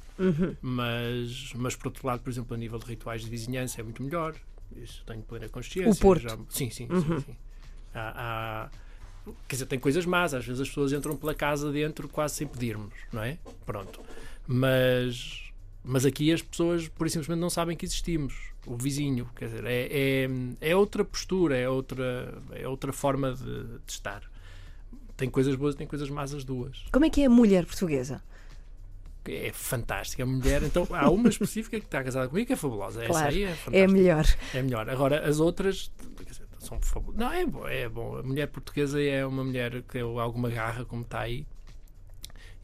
[0.61, 4.03] Mas, mas por outro lado, por exemplo, a nível de rituais de vizinhança é muito
[4.03, 4.35] melhor,
[4.77, 5.91] isso tenho plena consciência.
[5.91, 6.23] O Porto.
[6.23, 7.37] já- sim, sim, sim, sim.
[7.95, 12.09] Há, há- quer dizer, tem coisas más, às vezes as pessoas entram pela casa dentro
[12.09, 13.39] quase sem pedirmos, não é?
[13.65, 14.01] Pronto.
[14.47, 15.51] Mas,
[15.85, 18.35] mas aqui as pessoas, por simplesmente, não sabem que existimos.
[18.67, 20.29] O vizinho, quer dizer, é, é,
[20.61, 24.23] é outra postura, é outra, é outra forma de, de estar.
[25.17, 26.85] Tem coisas boas e tem coisas más as duas.
[26.93, 28.23] Como é que é a mulher portuguesa?
[29.31, 30.23] É fantástica.
[30.23, 33.03] A mulher, então, há uma específica que está casada comigo que é fabulosa.
[33.03, 33.93] Essa Claro, aí é É fantástica.
[33.93, 34.25] melhor.
[34.55, 34.91] É melhor.
[34.91, 37.21] Agora, as outras quer dizer, são fabulosas.
[37.21, 38.17] Não, é bom, é bom.
[38.19, 41.47] A mulher portuguesa é uma mulher que tem alguma garra, como está aí.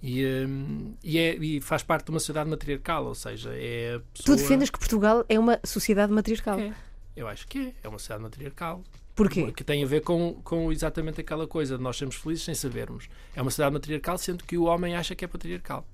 [0.03, 3.99] E, hum, e, é- e faz parte de uma sociedade matriarcal, ou seja, é a
[4.01, 4.37] Tu pessoa...
[4.37, 6.59] defendes que Portugal é uma sociedade matriarcal.
[6.59, 6.75] É.
[7.17, 7.75] Eu acho que é.
[7.83, 8.83] É uma sociedade matriarcal.
[9.15, 9.51] Porquê?
[9.53, 13.09] Que tem a ver com, com exatamente aquela coisa de nós sermos felizes sem sabermos.
[13.35, 15.87] É uma sociedade matriarcal, sendo que o homem acha que é patriarcal.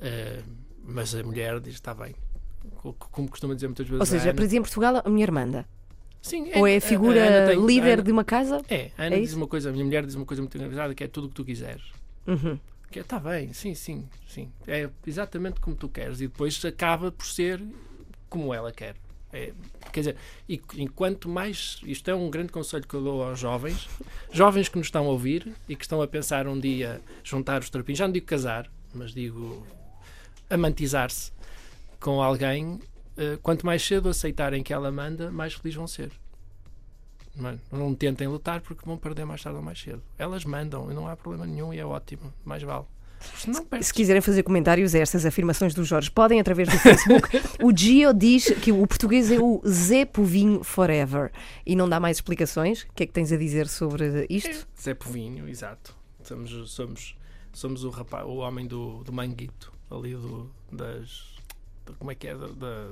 [0.00, 0.40] Eh,
[0.84, 2.14] mas a mulher diz: está bem.
[2.76, 4.00] Co- Como costuma dizer muitas vezes.
[4.00, 4.34] Ou a seja, Ana.
[4.34, 5.66] para dizer em Portugal, a mulher manda.
[6.20, 8.60] Sim, Ou é a a figura Ana tem- a líder Ana- de uma casa?
[8.68, 9.36] É, a Ana É diz isso?
[9.38, 11.34] uma coisa, a minha mulher diz uma coisa muito engraçada que é tudo o que
[11.36, 11.82] tu quiseres.
[12.26, 12.58] Uhum.
[12.90, 14.50] Que está bem, sim, sim, sim.
[14.66, 16.20] É exatamente como tu queres.
[16.20, 17.62] E depois acaba por ser
[18.28, 18.96] como ela quer.
[19.32, 19.52] É,
[19.92, 20.16] quer dizer,
[20.48, 21.78] e enquanto mais.
[21.84, 23.86] Isto é um grande conselho que eu dou aos jovens,
[24.32, 27.68] jovens que nos estão a ouvir e que estão a pensar um dia juntar os
[27.70, 29.66] trapinhos, já não digo casar, mas digo
[30.50, 31.32] amantizar-se
[32.00, 32.78] com alguém.
[33.16, 36.10] eh, Quanto mais cedo aceitarem que ela manda, mais felizes vão ser.
[37.36, 37.58] Não, é?
[37.70, 40.02] Não tentem lutar porque vão perder mais tarde ou mais cedo.
[40.18, 42.32] Elas mandam e não há problema nenhum e é ótimo.
[42.44, 42.84] Mais vale.
[43.82, 47.28] Se quiserem fazer comentários a estas afirmações do Jorge, podem através do Facebook.
[47.62, 51.32] o Gio diz que o português é o Zé Povinho Forever.
[51.66, 52.82] E não dá mais explicações?
[52.82, 54.68] O que é que tens a dizer sobre isto?
[54.80, 55.96] Zé Povinho, exato.
[56.22, 57.16] Somos, somos,
[57.52, 61.34] somos o, rapaz, o homem do, do manguito, ali do, das.
[61.86, 62.34] do- como é que é?
[62.36, 62.90] Da- da-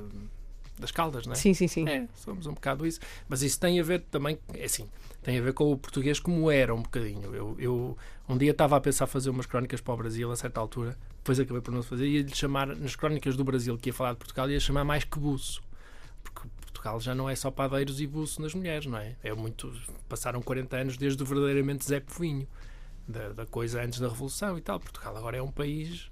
[0.78, 1.36] das caldas, não é?
[1.36, 1.88] Sim, sim, sim.
[1.88, 3.00] É, somos um bocado isso.
[3.28, 4.86] Mas isso tem a ver também, é assim,
[5.22, 7.34] tem a ver com o português como era um bocadinho.
[7.34, 10.60] Eu, eu um dia estava a pensar fazer umas crónicas para o Brasil a certa
[10.60, 13.92] altura, depois acabei por não fazer, ia lhe chamar, nas crónicas do Brasil que ia
[13.94, 15.62] falar de Portugal, ia chamar mais que buço.
[16.22, 19.16] Porque Portugal já não é só padeiros e buço nas mulheres, não é?
[19.24, 19.72] É muito.
[20.10, 22.46] Passaram 40 anos desde o verdadeiramente Zé Povinho,
[23.08, 24.78] da, da coisa antes da Revolução e tal.
[24.78, 26.10] Portugal agora é um país.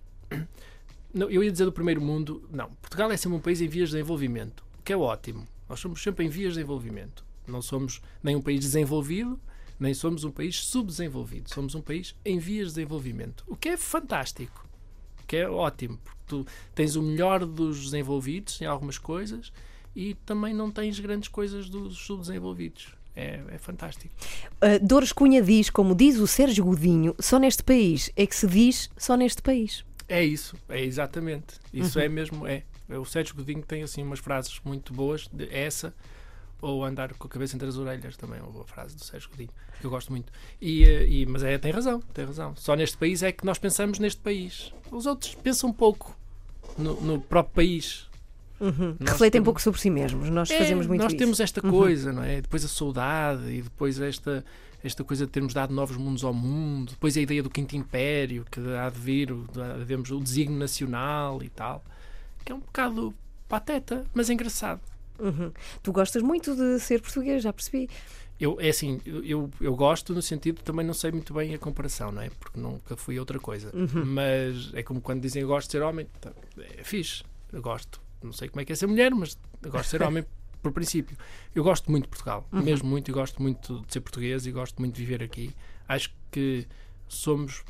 [1.15, 2.49] Não, eu ia dizer do primeiro mundo.
[2.51, 5.47] Não, Portugal é sempre um país em vias de desenvolvimento, o que é ótimo.
[5.69, 7.25] Nós somos sempre em vias de desenvolvimento.
[7.47, 9.39] Não somos nem um país desenvolvido,
[9.79, 11.53] nem somos um país subdesenvolvido.
[11.53, 13.45] Somos um país em vias de desenvolvimento.
[13.47, 14.67] O que é fantástico.
[15.23, 15.99] O que é ótimo.
[16.03, 19.53] Porque tu tens o melhor dos desenvolvidos em algumas coisas
[19.95, 22.95] e também não tens grandes coisas dos subdesenvolvidos.
[23.17, 24.13] É, é fantástico.
[24.57, 28.47] Uh, Dores Cunha diz, como diz o Sérgio Godinho, só neste país é que se
[28.47, 29.85] diz só neste país.
[30.15, 31.55] É isso, é exatamente.
[31.73, 32.63] Isso é mesmo, é.
[32.89, 35.93] O Sérgio Godinho tem assim umas frases muito boas, de essa,
[36.61, 39.29] ou andar com a cabeça entre as orelhas, também é uma boa frase do Sérgio
[39.31, 39.51] Godinho,
[39.81, 40.33] que eu gosto muito.
[40.61, 42.55] E, eh, e- mas é, tem razão, tem razão.
[42.57, 44.73] Só neste país é que nós pensamos neste país.
[44.91, 46.17] Os outros pensam pouco
[46.79, 48.07] no, no próprio país.
[48.61, 48.97] Uhum.
[49.01, 50.31] Refletem temos- pouco sobre si mesmos.
[50.31, 51.19] Nós É, fazemos muito nós isso.
[51.19, 52.41] temos esta coisa, não é?
[52.41, 54.45] Depois a saudade e depois esta,
[54.85, 58.45] esta coisa de termos dado novos mundos ao mundo, depois a ideia do quinto império,
[58.51, 59.35] que há de vir,
[59.79, 61.83] devemos o desígnio nacional e tal,
[62.45, 63.15] que é um bocado
[63.49, 64.81] pateta, mas engraçado.
[65.19, 65.51] Uhum.
[65.83, 67.89] Tu gostas muito de ser português, já percebi.
[68.39, 72.11] Eu, é assim, eu, eu, gosto no sentido, também não sei muito bem a comparação,
[72.11, 72.31] não é?
[72.31, 73.71] Porque nunca fui outra coisa.
[74.05, 76.33] Mas é como quando dizem eu gosto de ser homem, tá,
[76.77, 77.23] é fixe,
[77.53, 78.03] eu gosto.
[78.23, 80.27] Não sei como é que é ser mulher, mas eu gosto de ser homem
[80.65, 81.17] por princípio.
[81.55, 84.79] Eu gosto muito de Portugal, mesmo muito, e gosto muito de ser português e gosto
[84.81, 85.55] muito de viver aqui.
[85.87, 86.67] Acho que
[87.07, 87.63] somos,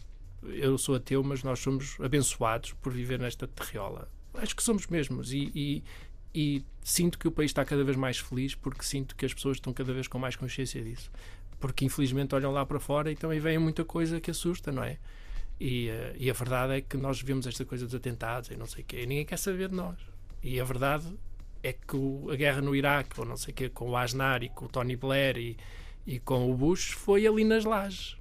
[0.43, 4.09] eu sou ateu, mas nós somos abençoados por viver nesta terriola.
[4.35, 5.85] Acho que somos mesmos e, e,
[6.33, 9.57] e sinto que o país está cada vez mais feliz porque sinto que as pessoas
[9.57, 11.11] estão cada vez com mais consciência disso.
[11.59, 14.99] Porque infelizmente olham lá para fora e também vem muita coisa que assusta, não é?
[15.59, 18.67] E, eh, e a verdade é que nós vemos esta coisa dos atentados e não
[18.67, 19.97] sei o quê, e ninguém quer saber de nós.
[20.43, 21.07] E a verdade
[21.67, 24.43] é que o- a guerra no Iraque, ou não sei o quê, com o Aznar
[24.43, 25.57] e com o Tony Blair e,
[26.07, 28.17] e com o Bush, foi ali nas lajes,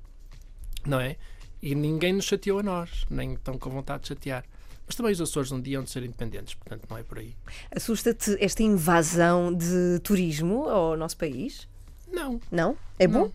[0.85, 1.17] não é?
[1.61, 4.43] E ninguém nos chateou a nós, nem estão com vontade de chatear.
[4.85, 7.35] Mas também os Açores um dia hão de ser independentes, portanto não é por aí.
[7.73, 11.67] Assusta-te esta invasão de turismo ao nosso país?
[12.11, 12.77] Não, Não?
[12.99, 13.23] É bom?
[13.23, 13.33] Não.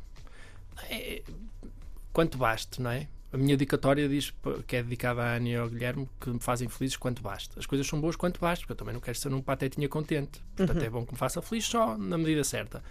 [0.90, 1.22] É,
[2.12, 3.08] quanto baste, não é?
[3.30, 4.32] A minha dedicatória diz
[4.66, 7.58] que é dedicada à Ana e ao Guilherme que me fazem felizes quanto baste.
[7.58, 10.40] As coisas são boas quanto baste, porque eu também não quero ser um patetinha contente.
[10.56, 12.82] Portanto, é bom que me faça feliz só na medida certa.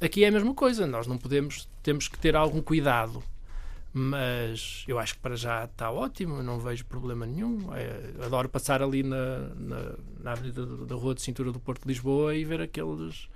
[0.00, 3.22] Aqui é a mesma coisa, nós não podemos, temos que ter algum cuidado.
[3.98, 7.74] Mas eu acho que para já está ótimo, não vejo problema nenhum.
[7.74, 11.88] É, adoro passar ali na, na, na avenida da Rua de Cintura do Porto de
[11.88, 13.26] Lisboa e ver aqueles,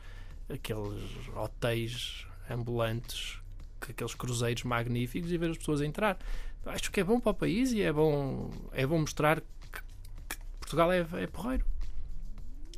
[0.53, 1.01] aqueles
[1.35, 3.40] hotéis ambulantes,
[3.89, 6.19] aqueles cruzeiros magníficos e ver as pessoas entrar.
[6.67, 9.81] Acho que é bom para o país e é bom, é bom mostrar que,
[10.29, 11.65] que Portugal é, é porreiro.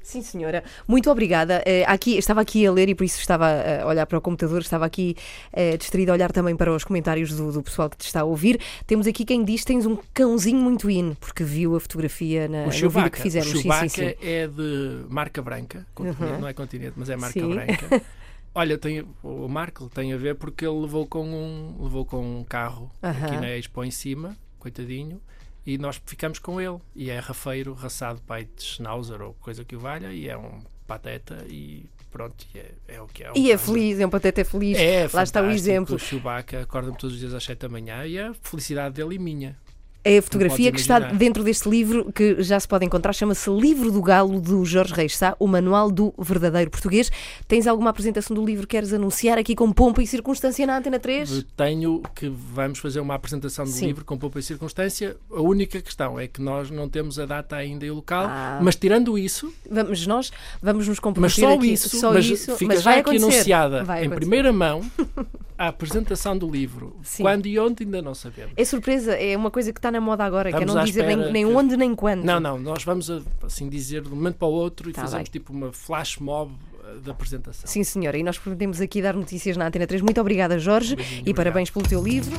[0.04, 0.64] Sim, senhora.
[0.86, 1.62] Muito obrigada.
[1.64, 3.46] Eh, aqui, estava aqui a ler e por isso estava
[3.82, 5.14] a olhar para o computador, estava aqui
[5.52, 8.24] eh, distraída a olhar também para os comentários do, do pessoal que te está a
[8.24, 8.60] ouvir.
[8.84, 12.64] Temos aqui quem diz que tens um cãozinho muito hino, porque viu a fotografia na,
[12.64, 13.48] O Chewbacca, que fizemos.
[13.48, 14.14] o Sim, Chewbacca sim, sim.
[14.22, 16.40] é de marca branca, Uhum.
[16.40, 17.54] não é continente, mas é marca Sim.
[17.54, 18.02] branca.
[18.54, 22.44] Olha, tem, o Marco tem a ver porque ele levou com um, levou com um
[22.44, 23.40] carro aqui Aham.
[23.40, 25.20] na Expo em cima, coitadinho,
[25.64, 26.78] e nós ficamos com ele.
[26.94, 30.60] E é rafeiro, raçado pai de Schnauzer ou coisa que o valha, e é um
[30.86, 33.32] pateta e pronto, e é, é o que é.
[33.32, 34.78] um E é feliz, é um pateta feliz.
[34.78, 35.96] É, Lá está o exemplo.
[35.96, 39.18] O Chewbacca acorda-me todos os dias às 7 da manhã e a felicidade dele e
[39.18, 39.56] minha.
[40.04, 43.88] É a fotografia que está dentro deste livro que já se pode encontrar, chama-se Livro
[43.92, 47.08] do Galo, do Jorge Reis Sá, o manual do verdadeiro português.
[47.46, 50.98] Tens alguma apresentação do livro que queres anunciar aqui com pompa e circunstância na Antena
[50.98, 51.44] 3?
[51.56, 53.86] Tenho que vamos fazer uma apresentação do Sim.
[53.86, 55.16] livro com pouca circunstância.
[55.30, 58.58] A única questão é que nós não temos a data ainda e o local, Ah.
[58.60, 61.72] mas tirando isso, Vamos nós, vamos nos mas comprometer só aqui.
[61.72, 63.34] isso, só mas isso, fica mas já vai aqui acontecer.
[63.34, 64.16] anunciada Vai em acontecer.
[64.20, 64.82] primeira mão
[65.56, 66.96] a apresentação do livro.
[67.04, 67.22] Sim.
[67.22, 68.52] Quando e onde ainda não sabemos.
[68.56, 71.30] É surpresa, é uma coisa que está na moda agora, que é não dizer nem,
[71.30, 72.24] nem que- onde nem quando.
[72.24, 73.08] Não, não, nós vamos
[73.42, 75.32] assim dizer de um momento para o outro e Tá fazemos bem.
[75.32, 76.52] tipo uma flash mob
[76.84, 77.66] eh, da apresentação.
[77.66, 80.02] Sim, senhora, e nós prometemos aqui dar notícias na Antena 3.
[80.02, 81.36] Muito obrigada, Jorge, Beijinho, e obrigado.
[81.36, 82.36] parabéns pelo teu livro.